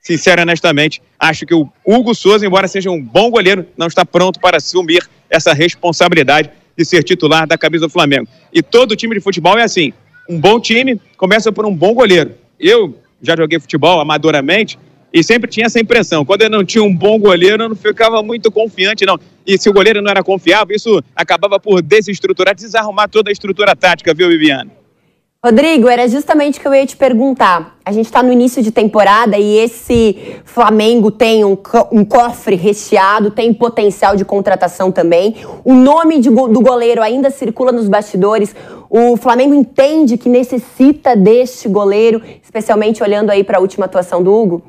Sincero 0.00 0.40
e 0.40 0.42
honestamente, 0.42 1.02
acho 1.18 1.44
que 1.44 1.54
o 1.54 1.68
Hugo 1.84 2.14
Souza, 2.14 2.46
embora 2.46 2.68
seja 2.68 2.90
um 2.90 3.02
bom 3.02 3.30
goleiro, 3.30 3.66
não 3.76 3.88
está 3.88 4.04
pronto 4.04 4.38
para 4.40 4.56
assumir 4.56 5.08
essa 5.28 5.52
responsabilidade 5.52 6.50
de 6.76 6.84
ser 6.84 7.02
titular 7.02 7.46
da 7.46 7.58
camisa 7.58 7.86
do 7.86 7.92
Flamengo. 7.92 8.28
E 8.52 8.62
todo 8.62 8.96
time 8.96 9.14
de 9.14 9.20
futebol 9.20 9.58
é 9.58 9.62
assim: 9.62 9.92
um 10.28 10.40
bom 10.40 10.60
time 10.60 11.00
começa 11.16 11.52
por 11.52 11.66
um 11.66 11.74
bom 11.74 11.94
goleiro. 11.94 12.34
Eu 12.58 12.96
já 13.20 13.36
joguei 13.36 13.60
futebol 13.60 14.00
amadoramente 14.00 14.78
e 15.12 15.22
sempre 15.22 15.50
tinha 15.50 15.66
essa 15.66 15.78
impressão. 15.78 16.24
Quando 16.24 16.42
eu 16.42 16.50
não 16.50 16.64
tinha 16.64 16.82
um 16.82 16.94
bom 16.94 17.18
goleiro, 17.18 17.64
eu 17.64 17.68
não 17.68 17.76
ficava 17.76 18.22
muito 18.22 18.50
confiante, 18.50 19.04
não. 19.04 19.18
E 19.46 19.58
se 19.58 19.68
o 19.68 19.72
goleiro 19.72 20.00
não 20.00 20.10
era 20.10 20.22
confiável, 20.22 20.74
isso 20.74 21.02
acabava 21.14 21.60
por 21.60 21.82
desestruturar, 21.82 22.54
desarrumar 22.54 23.08
toda 23.08 23.30
a 23.30 23.32
estrutura 23.32 23.76
tática, 23.76 24.14
viu, 24.14 24.28
Viviane? 24.28 24.70
Rodrigo, 25.44 25.88
era 25.88 26.06
justamente 26.06 26.60
o 26.60 26.62
que 26.62 26.68
eu 26.68 26.72
ia 26.72 26.86
te 26.86 26.96
perguntar. 26.96 27.76
A 27.84 27.90
gente 27.90 28.06
está 28.06 28.22
no 28.22 28.32
início 28.32 28.62
de 28.62 28.70
temporada 28.70 29.36
e 29.36 29.58
esse 29.58 30.36
Flamengo 30.44 31.10
tem 31.10 31.44
um, 31.44 31.58
um, 31.90 32.04
cofre 32.04 32.54
recheado, 32.54 33.28
tem 33.32 33.52
potencial 33.52 34.14
de 34.14 34.24
contratação 34.24 34.92
também. 34.92 35.34
O 35.64 35.74
nome 35.74 36.20
de, 36.20 36.30
do 36.30 36.60
goleiro 36.60 37.02
ainda 37.02 37.28
circula 37.28 37.72
nos 37.72 37.88
bastidores. 37.88 38.54
O 38.88 39.16
Flamengo 39.16 39.52
entende 39.52 40.16
que 40.16 40.28
necessita 40.28 41.16
deste 41.16 41.68
goleiro, 41.68 42.22
especialmente 42.40 43.02
olhando 43.02 43.30
aí 43.30 43.42
para 43.42 43.58
a 43.58 43.60
última 43.60 43.86
atuação 43.86 44.22
do 44.22 44.32
Hugo? 44.32 44.62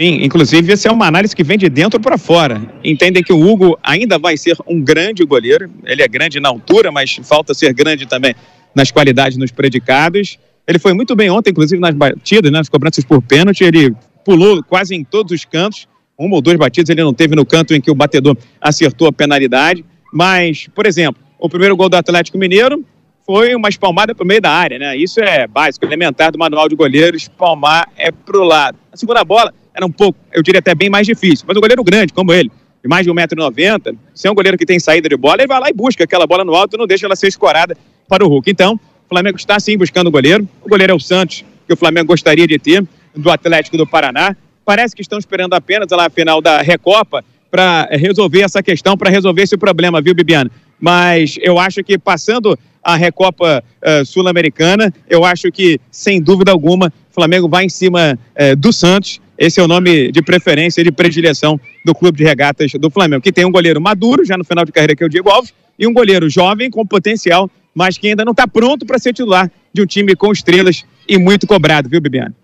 Sim, 0.00 0.22
inclusive 0.22 0.72
essa 0.72 0.88
é 0.88 0.92
uma 0.92 1.08
análise 1.08 1.34
que 1.34 1.42
vem 1.42 1.58
de 1.58 1.68
dentro 1.68 1.98
para 1.98 2.16
fora. 2.16 2.62
Entendem 2.84 3.20
que 3.20 3.32
o 3.32 3.40
Hugo 3.40 3.76
ainda 3.82 4.16
vai 4.16 4.36
ser 4.36 4.56
um 4.64 4.80
grande 4.80 5.24
goleiro. 5.24 5.68
Ele 5.84 6.00
é 6.02 6.06
grande 6.06 6.38
na 6.38 6.48
altura, 6.48 6.92
mas 6.92 7.18
falta 7.24 7.52
ser 7.52 7.74
grande 7.74 8.06
também 8.06 8.32
nas 8.72 8.92
qualidades, 8.92 9.36
nos 9.36 9.50
predicados. 9.50 10.38
Ele 10.68 10.78
foi 10.78 10.92
muito 10.92 11.16
bem 11.16 11.30
ontem, 11.30 11.50
inclusive 11.50 11.80
nas 11.80 11.96
batidas, 11.96 12.52
né, 12.52 12.58
nas 12.58 12.68
cobranças 12.68 13.04
por 13.04 13.20
pênalti. 13.20 13.64
Ele 13.64 13.92
pulou 14.24 14.62
quase 14.62 14.94
em 14.94 15.02
todos 15.02 15.32
os 15.32 15.44
cantos. 15.44 15.88
Uma 16.16 16.36
ou 16.36 16.40
duas 16.40 16.56
batidas 16.56 16.90
ele 16.90 17.02
não 17.02 17.12
teve 17.12 17.34
no 17.34 17.44
canto 17.44 17.74
em 17.74 17.80
que 17.80 17.90
o 17.90 17.94
batedor 17.94 18.36
acertou 18.60 19.08
a 19.08 19.12
penalidade. 19.12 19.84
Mas, 20.12 20.68
por 20.76 20.86
exemplo, 20.86 21.20
o 21.40 21.48
primeiro 21.48 21.76
gol 21.76 21.88
do 21.88 21.96
Atlético 21.96 22.38
Mineiro 22.38 22.84
foi 23.26 23.52
uma 23.52 23.68
espalmada 23.68 24.14
para 24.14 24.24
o 24.24 24.26
meio 24.26 24.40
da 24.40 24.50
área, 24.50 24.78
né? 24.78 24.96
Isso 24.96 25.18
é 25.20 25.48
básico, 25.48 25.84
elementar 25.84 26.30
do 26.30 26.38
manual 26.38 26.68
de 26.68 26.76
goleiro, 26.76 27.16
espalmar 27.16 27.88
é 27.96 28.12
para 28.12 28.38
o 28.38 28.44
lado. 28.44 28.78
A 28.92 28.96
segunda 28.96 29.24
bola, 29.24 29.52
era 29.78 29.86
um 29.86 29.92
pouco, 29.92 30.18
eu 30.32 30.42
diria 30.42 30.58
até 30.58 30.74
bem 30.74 30.90
mais 30.90 31.06
difícil. 31.06 31.44
Mas 31.46 31.56
um 31.56 31.60
goleiro 31.60 31.82
grande, 31.84 32.12
como 32.12 32.32
ele, 32.32 32.50
de 32.82 32.88
mais 32.88 33.06
de 33.06 33.12
1,90m, 33.12 33.96
se 34.12 34.26
é 34.26 34.30
um 34.30 34.34
goleiro 34.34 34.58
que 34.58 34.66
tem 34.66 34.78
saída 34.80 35.08
de 35.08 35.16
bola, 35.16 35.36
ele 35.38 35.46
vai 35.46 35.60
lá 35.60 35.70
e 35.70 35.72
busca 35.72 36.02
aquela 36.02 36.26
bola 36.26 36.44
no 36.44 36.52
alto 36.54 36.74
e 36.74 36.78
não 36.78 36.86
deixa 36.86 37.06
ela 37.06 37.14
ser 37.14 37.28
escorada 37.28 37.76
para 38.08 38.24
o 38.24 38.28
Hulk. 38.28 38.50
Então, 38.50 38.74
o 38.74 39.08
Flamengo 39.08 39.36
está 39.36 39.58
sim 39.60 39.78
buscando 39.78 40.08
o 40.08 40.10
goleiro. 40.10 40.48
O 40.64 40.68
goleiro 40.68 40.92
é 40.92 40.96
o 40.96 40.98
Santos, 40.98 41.44
que 41.66 41.72
o 41.72 41.76
Flamengo 41.76 42.08
gostaria 42.08 42.46
de 42.46 42.58
ter, 42.58 42.84
do 43.14 43.30
Atlético 43.30 43.76
do 43.76 43.86
Paraná. 43.86 44.36
Parece 44.64 44.96
que 44.96 45.02
estão 45.02 45.18
esperando 45.18 45.54
apenas 45.54 45.88
lá 45.92 46.06
a 46.06 46.10
final 46.10 46.42
da 46.42 46.60
Recopa 46.60 47.24
para 47.48 47.88
resolver 47.92 48.42
essa 48.42 48.62
questão, 48.62 48.96
para 48.96 49.10
resolver 49.10 49.42
esse 49.42 49.56
problema, 49.56 50.02
viu, 50.02 50.14
Bibiana? 50.14 50.50
Mas 50.80 51.38
eu 51.40 51.58
acho 51.58 51.84
que 51.84 51.96
passando 51.96 52.58
a 52.82 52.96
Recopa 52.96 53.62
uh, 53.62 54.04
Sul-Americana, 54.04 54.92
eu 55.08 55.24
acho 55.24 55.52
que, 55.52 55.80
sem 55.90 56.20
dúvida 56.20 56.50
alguma, 56.50 56.92
o 57.10 57.14
Flamengo 57.14 57.48
vai 57.48 57.64
em 57.64 57.68
cima 57.68 58.18
uh, 58.34 58.56
do 58.56 58.72
Santos 58.72 59.20
esse 59.38 59.60
é 59.60 59.62
o 59.62 59.68
nome 59.68 60.10
de 60.10 60.20
preferência, 60.20 60.82
de 60.82 60.90
predileção 60.90 61.60
do 61.84 61.94
Clube 61.94 62.18
de 62.18 62.24
Regatas 62.24 62.72
do 62.72 62.90
Flamengo, 62.90 63.22
que 63.22 63.32
tem 63.32 63.44
um 63.44 63.52
goleiro 63.52 63.80
maduro, 63.80 64.24
já 64.24 64.36
no 64.36 64.44
final 64.44 64.64
de 64.64 64.72
carreira, 64.72 64.96
que 64.96 65.02
é 65.04 65.06
o 65.06 65.08
Diego 65.08 65.30
Alves, 65.30 65.54
e 65.78 65.86
um 65.86 65.92
goleiro 65.92 66.28
jovem, 66.28 66.68
com 66.68 66.84
potencial, 66.84 67.48
mas 67.72 67.96
que 67.96 68.08
ainda 68.08 68.24
não 68.24 68.32
está 68.32 68.48
pronto 68.48 68.84
para 68.84 68.98
ser 68.98 69.12
titular 69.12 69.48
de 69.72 69.80
um 69.80 69.86
time 69.86 70.16
com 70.16 70.32
estrelas 70.32 70.84
e 71.08 71.16
muito 71.16 71.46
cobrado, 71.46 71.88
viu, 71.88 72.00
Bibiana? 72.00 72.34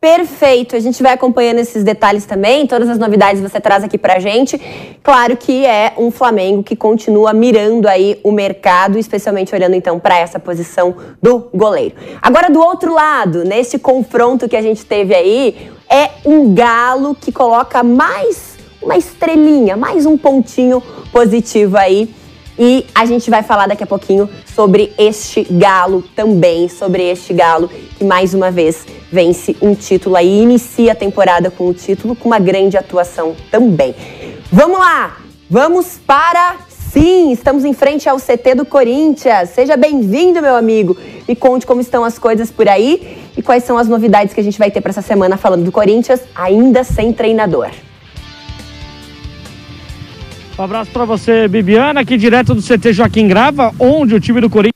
Perfeito. 0.00 0.74
A 0.74 0.80
gente 0.80 1.02
vai 1.02 1.12
acompanhando 1.12 1.58
esses 1.58 1.84
detalhes 1.84 2.24
também, 2.24 2.66
todas 2.66 2.88
as 2.88 2.98
novidades 2.98 3.40
você 3.40 3.60
traz 3.60 3.84
aqui 3.84 3.98
pra 3.98 4.18
gente. 4.18 4.58
Claro 5.02 5.36
que 5.36 5.66
é 5.66 5.92
um 5.98 6.10
Flamengo 6.10 6.62
que 6.62 6.74
continua 6.74 7.34
mirando 7.34 7.86
aí 7.86 8.18
o 8.22 8.32
mercado, 8.32 8.98
especialmente 8.98 9.54
olhando 9.54 9.74
então 9.74 10.00
para 10.00 10.18
essa 10.18 10.38
posição 10.38 10.96
do 11.22 11.50
goleiro. 11.54 11.96
Agora 12.22 12.50
do 12.50 12.60
outro 12.60 12.94
lado, 12.94 13.44
nesse 13.44 13.78
confronto 13.78 14.48
que 14.48 14.56
a 14.56 14.62
gente 14.62 14.86
teve 14.86 15.14
aí, 15.14 15.70
é 15.90 16.10
um 16.24 16.54
galo 16.54 17.16
que 17.16 17.32
coloca 17.32 17.82
mais 17.82 18.56
uma 18.80 18.96
estrelinha, 18.96 19.76
mais 19.76 20.06
um 20.06 20.16
pontinho 20.16 20.80
positivo 21.12 21.76
aí. 21.76 22.14
E 22.56 22.86
a 22.94 23.04
gente 23.06 23.28
vai 23.28 23.42
falar 23.42 23.66
daqui 23.66 23.82
a 23.82 23.86
pouquinho 23.86 24.30
sobre 24.54 24.92
este 24.96 25.42
galo 25.50 26.04
também, 26.14 26.68
sobre 26.68 27.10
este 27.10 27.32
galo 27.32 27.68
que 27.98 28.04
mais 28.04 28.34
uma 28.34 28.50
vez 28.50 28.86
vence 29.10 29.56
um 29.60 29.74
título 29.74 30.14
aí, 30.14 30.42
inicia 30.42 30.92
a 30.92 30.94
temporada 30.94 31.50
com 31.50 31.68
o 31.68 31.74
título, 31.74 32.14
com 32.14 32.28
uma 32.28 32.38
grande 32.38 32.76
atuação 32.76 33.34
também. 33.50 33.94
Vamos 34.52 34.78
lá, 34.78 35.16
vamos 35.48 35.98
para 36.06 36.70
Sim, 36.92 37.30
estamos 37.30 37.64
em 37.64 37.72
frente 37.72 38.08
ao 38.08 38.16
CT 38.16 38.56
do 38.56 38.64
Corinthians. 38.64 39.50
Seja 39.50 39.76
bem-vindo, 39.76 40.42
meu 40.42 40.56
amigo. 40.56 40.96
Me 41.28 41.36
conte 41.36 41.64
como 41.64 41.80
estão 41.80 42.02
as 42.02 42.18
coisas 42.18 42.50
por 42.50 42.68
aí 42.68 43.29
e 43.40 43.42
quais 43.42 43.64
são 43.64 43.78
as 43.78 43.88
novidades 43.88 44.34
que 44.34 44.40
a 44.40 44.44
gente 44.44 44.58
vai 44.58 44.70
ter 44.70 44.82
para 44.82 44.90
essa 44.90 45.00
semana 45.00 45.38
falando 45.38 45.64
do 45.64 45.72
Corinthians, 45.72 46.20
ainda 46.34 46.84
sem 46.84 47.10
treinador. 47.10 47.70
Um 50.58 50.62
abraço 50.62 50.90
para 50.90 51.06
você, 51.06 51.48
Bibiana, 51.48 52.00
aqui 52.00 52.18
direto 52.18 52.54
do 52.54 52.60
CT 52.60 52.92
Joaquim 52.92 53.26
Grava, 53.26 53.72
onde 53.78 54.14
o 54.14 54.20
time 54.20 54.42
do 54.42 54.50
Corinthians 54.50 54.74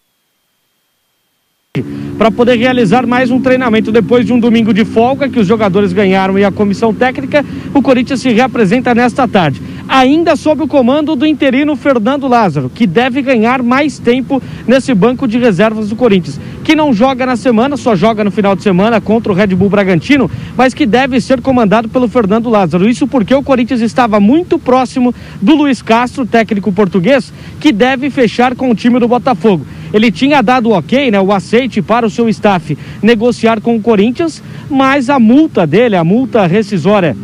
para 2.16 2.30
poder 2.30 2.56
realizar 2.56 3.06
mais 3.06 3.30
um 3.30 3.40
treinamento 3.40 3.92
depois 3.92 4.24
de 4.24 4.32
um 4.32 4.40
domingo 4.40 4.72
de 4.72 4.84
folga 4.84 5.28
que 5.28 5.40
os 5.40 5.46
jogadores 5.46 5.92
ganharam 5.92 6.38
e 6.38 6.44
a 6.44 6.50
comissão 6.50 6.94
técnica, 6.94 7.44
o 7.74 7.82
Corinthians 7.82 8.20
se 8.20 8.30
reapresenta 8.30 8.94
nesta 8.94 9.28
tarde 9.28 9.60
ainda 9.88 10.36
sob 10.36 10.62
o 10.62 10.68
comando 10.68 11.14
do 11.14 11.26
interino 11.26 11.76
Fernando 11.76 12.26
Lázaro, 12.26 12.70
que 12.70 12.86
deve 12.86 13.22
ganhar 13.22 13.62
mais 13.62 13.98
tempo 13.98 14.42
nesse 14.66 14.94
banco 14.94 15.26
de 15.28 15.38
reservas 15.38 15.88
do 15.88 15.96
Corinthians, 15.96 16.40
que 16.64 16.74
não 16.74 16.94
joga 16.94 17.26
na 17.26 17.36
semana, 17.36 17.76
só 17.76 17.94
joga 17.94 18.24
no 18.24 18.30
final 18.30 18.56
de 18.56 18.62
semana 18.62 18.98
contra 18.98 19.30
o 19.30 19.34
Red 19.34 19.48
Bull 19.48 19.68
Bragantino, 19.68 20.30
mas 20.56 20.72
que 20.72 20.86
deve 20.86 21.20
ser 21.20 21.42
comandado 21.42 21.90
pelo 21.90 22.08
Fernando 22.08 22.48
Lázaro. 22.48 22.88
Isso 22.88 23.06
porque 23.06 23.34
o 23.34 23.42
Corinthians 23.42 23.82
estava 23.82 24.18
muito 24.18 24.58
próximo 24.58 25.14
do 25.42 25.54
Luiz 25.54 25.82
Castro, 25.82 26.24
técnico 26.24 26.72
português, 26.72 27.32
que 27.60 27.70
deve 27.70 28.08
fechar 28.08 28.54
com 28.56 28.70
o 28.70 28.74
time 28.74 28.98
do 28.98 29.06
Botafogo. 29.06 29.66
Ele 29.92 30.10
tinha 30.10 30.42
dado 30.42 30.70
o 30.70 30.72
ok, 30.72 31.10
né, 31.10 31.20
o 31.20 31.32
aceite 31.32 31.82
para 31.82 32.06
o 32.06 32.10
seu 32.10 32.28
staff 32.30 32.76
negociar 33.02 33.60
com 33.60 33.76
o 33.76 33.80
Corinthians, 33.80 34.42
mas 34.70 35.10
a 35.10 35.18
multa 35.18 35.66
dele, 35.66 35.96
a 35.96 36.02
multa 36.02 36.46
rescisória 36.46 37.14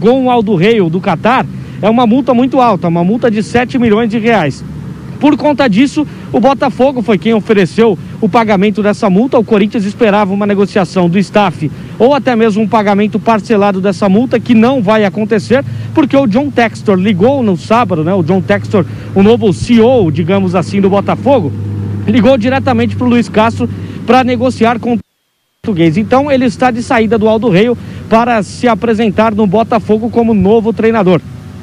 com 0.00 0.24
o 0.24 0.30
Aldo 0.30 0.56
Rei 0.56 0.80
do 0.90 1.00
Catar, 1.00 1.46
é 1.80 1.88
uma 1.88 2.06
multa 2.06 2.34
muito 2.34 2.60
alta, 2.60 2.88
uma 2.88 3.04
multa 3.04 3.30
de 3.30 3.42
7 3.42 3.78
milhões 3.78 4.10
de 4.10 4.18
reais. 4.18 4.64
Por 5.20 5.36
conta 5.36 5.68
disso, 5.68 6.06
o 6.32 6.40
Botafogo 6.40 7.02
foi 7.02 7.18
quem 7.18 7.34
ofereceu 7.34 7.98
o 8.22 8.28
pagamento 8.28 8.82
dessa 8.82 9.10
multa. 9.10 9.38
O 9.38 9.44
Corinthians 9.44 9.84
esperava 9.84 10.32
uma 10.32 10.46
negociação 10.46 11.10
do 11.10 11.18
staff 11.18 11.70
ou 11.98 12.14
até 12.14 12.34
mesmo 12.34 12.62
um 12.62 12.68
pagamento 12.68 13.20
parcelado 13.20 13.82
dessa 13.82 14.08
multa, 14.08 14.40
que 14.40 14.54
não 14.54 14.82
vai 14.82 15.04
acontecer, 15.04 15.62
porque 15.94 16.16
o 16.16 16.26
John 16.26 16.50
Textor 16.50 16.96
ligou 16.98 17.42
no 17.42 17.54
sábado, 17.54 18.02
né? 18.02 18.14
O 18.14 18.22
John 18.22 18.40
Textor, 18.40 18.86
o 19.14 19.22
novo 19.22 19.52
CEO, 19.52 20.10
digamos 20.10 20.54
assim, 20.54 20.80
do 20.80 20.88
Botafogo, 20.88 21.52
ligou 22.06 22.38
diretamente 22.38 22.96
para 22.96 23.06
o 23.06 23.10
Luiz 23.10 23.28
Castro 23.28 23.68
para 24.06 24.24
negociar 24.24 24.78
com 24.78 24.94
o 24.94 24.98
português. 25.62 25.98
Então 25.98 26.30
ele 26.30 26.46
está 26.46 26.70
de 26.70 26.82
saída 26.82 27.18
do 27.18 27.28
Aldo 27.28 27.50
Reio 27.50 27.76
para 28.08 28.42
se 28.42 28.66
apresentar 28.66 29.34
no 29.34 29.46
Botafogo 29.46 30.08
como 30.08 30.32
novo 30.32 30.72
treinador. 30.72 31.20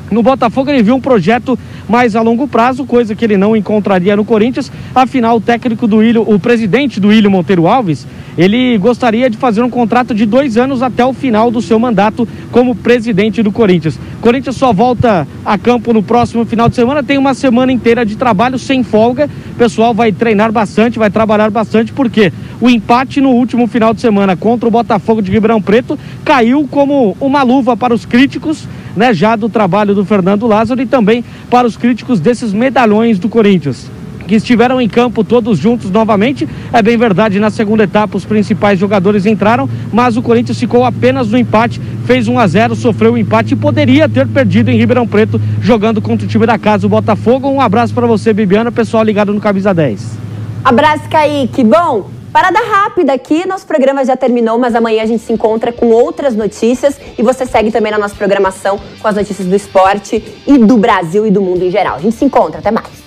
No 0.10 0.24
Botafogo 0.24 0.70
ele 0.70 0.84
viu 0.84 0.96
um 0.96 1.02
projeto 1.02 1.58
mais 1.88 2.16
a 2.16 2.22
longo 2.22 2.48
prazo, 2.48 2.86
coisa 2.86 3.16
que 3.16 3.26
ele 3.26 3.38
não 3.38 3.56
encontraria 3.56 4.16
no 4.16 4.24
Corinthians. 4.24 4.72
Afinal, 4.96 5.38
o 5.38 5.42
técnico 5.42 5.88
do 5.88 6.02
Ilho, 6.02 6.22
o 6.22 6.40
presidente 6.40 7.00
do 7.00 7.12
Ilho 7.12 7.30
Monteiro 7.30 7.68
Alves, 7.68 8.08
ele 8.38 8.78
gostaria 8.78 9.30
de 9.30 9.38
fazer 9.38 9.62
um 9.64 9.70
contrato 9.70 10.14
de 10.14 10.26
dois 10.26 10.58
anos 10.58 10.84
até 10.84 11.04
o 11.04 11.12
final 11.12 11.50
do 11.50 11.62
seu 11.62 11.80
mandato 11.80 12.28
como 12.52 12.76
presidente 12.76 13.42
do 13.42 13.52
Corinthians. 13.52 14.00
Corinthians 14.22 14.56
só 14.56 14.72
volta 14.72 15.28
a 15.44 15.58
campo 15.58 15.92
no 15.92 16.04
próximo 16.04 16.46
final 16.46 16.70
de 16.70 16.76
semana, 16.76 17.04
tem 17.04 17.18
uma 17.18 17.34
semana 17.34 17.72
inteira 17.72 18.06
de 18.06 18.16
trabalho 18.16 18.60
sem 18.60 18.84
folga. 18.84 19.30
O 19.58 19.66
pessoal 19.68 19.92
vai 19.92 20.12
treinar 20.12 20.52
bastante, 20.52 21.00
vai 21.00 21.10
trabalhar 21.10 21.50
bastante, 21.50 21.92
porque 21.92 22.32
o 22.62 22.70
empate 22.70 23.20
no 23.20 23.32
último 23.32 23.66
final 23.66 23.92
de 23.92 24.00
semana 24.00 24.38
contra 24.38 24.68
o 24.70 24.72
Botafogo 24.72 25.20
de 25.20 25.32
Ribeirão 25.32 25.60
Preto 25.60 25.98
caiu 26.24 26.68
como 26.70 27.18
uma 27.20 27.42
luva 27.42 27.76
para 27.76 27.92
os 27.92 28.06
críticos 28.06 28.68
né, 28.96 29.16
já 29.16 29.36
do 29.36 29.50
trabalho 29.50 29.96
do 29.96 30.06
Fernando 30.06 30.46
Lázaro 30.46 30.80
e 30.80 30.86
também 30.86 31.26
para 31.50 31.66
os 31.66 31.76
críticos 31.76 32.20
desses 32.20 32.54
medalhões 32.54 33.18
do 33.18 33.28
Corinthians 33.28 33.90
que 34.28 34.36
estiveram 34.36 34.80
em 34.80 34.88
campo 34.88 35.24
todos 35.24 35.58
juntos 35.58 35.90
novamente. 35.90 36.48
É 36.72 36.82
bem 36.82 36.98
verdade, 36.98 37.40
na 37.40 37.50
segunda 37.50 37.84
etapa 37.84 38.18
os 38.18 38.26
principais 38.26 38.78
jogadores 38.78 39.26
entraram, 39.26 39.70
mas 39.92 40.18
o 40.18 40.22
Corinthians 40.22 40.60
ficou 40.60 40.84
apenas 40.84 41.30
no 41.30 41.38
empate, 41.38 41.82
fez 42.06 42.28
1 42.28 42.38
a 42.38 42.48
0, 42.48 42.76
sofreu 42.76 43.12
o 43.12 43.14
um 43.16 43.18
empate 43.18 43.54
e 43.54 43.58
poderia 43.58 44.08
ter 44.08 44.28
perdido 44.28 44.70
em 44.70 44.78
Ribeirão 44.78 45.08
Preto 45.08 45.42
jogando 45.62 46.02
contra 46.02 46.26
o 46.26 46.30
time 46.30 46.46
da 46.46 46.58
casa, 46.60 46.86
o 46.86 46.90
Botafogo. 46.90 47.48
Um 47.48 47.62
abraço 47.62 47.94
para 47.94 48.06
você, 48.06 48.34
Bibiana, 48.34 48.72
pessoal 48.72 49.04
ligado 49.04 49.34
no 49.34 49.40
Camisa 49.40 49.74
10. 49.74 50.18
Abraço, 50.64 51.10
Kaique. 51.10 51.64
Bom, 51.64 52.10
Parada 52.32 52.60
rápida 52.60 53.14
aqui, 53.14 53.48
nosso 53.48 53.66
programa 53.66 54.06
já 54.06 54.16
terminou, 54.16 54.60
mas 54.60 54.76
amanhã 54.76 55.02
a 55.02 55.06
gente 55.08 55.24
se 55.24 55.34
encontra 55.34 55.72
com 55.72 55.88
outras 55.88 56.36
notícias 56.36 57.00
e 57.18 57.24
você 57.24 57.48
segue 57.48 57.72
também 57.72 57.92
na 57.92 57.98
nossa 57.98 58.14
programação 58.14 58.80
com 59.00 59.08
as 59.08 59.16
notícias 59.16 59.48
do 59.48 59.56
esporte 59.56 60.24
e 60.46 60.58
do 60.58 60.78
Brasil 60.78 61.26
e 61.26 61.32
do 61.32 61.42
mundo 61.42 61.64
em 61.64 61.72
geral. 61.72 61.96
A 61.96 62.00
gente 62.00 62.16
se 62.16 62.26
encontra, 62.26 62.60
até 62.60 62.70
mais. 62.70 63.07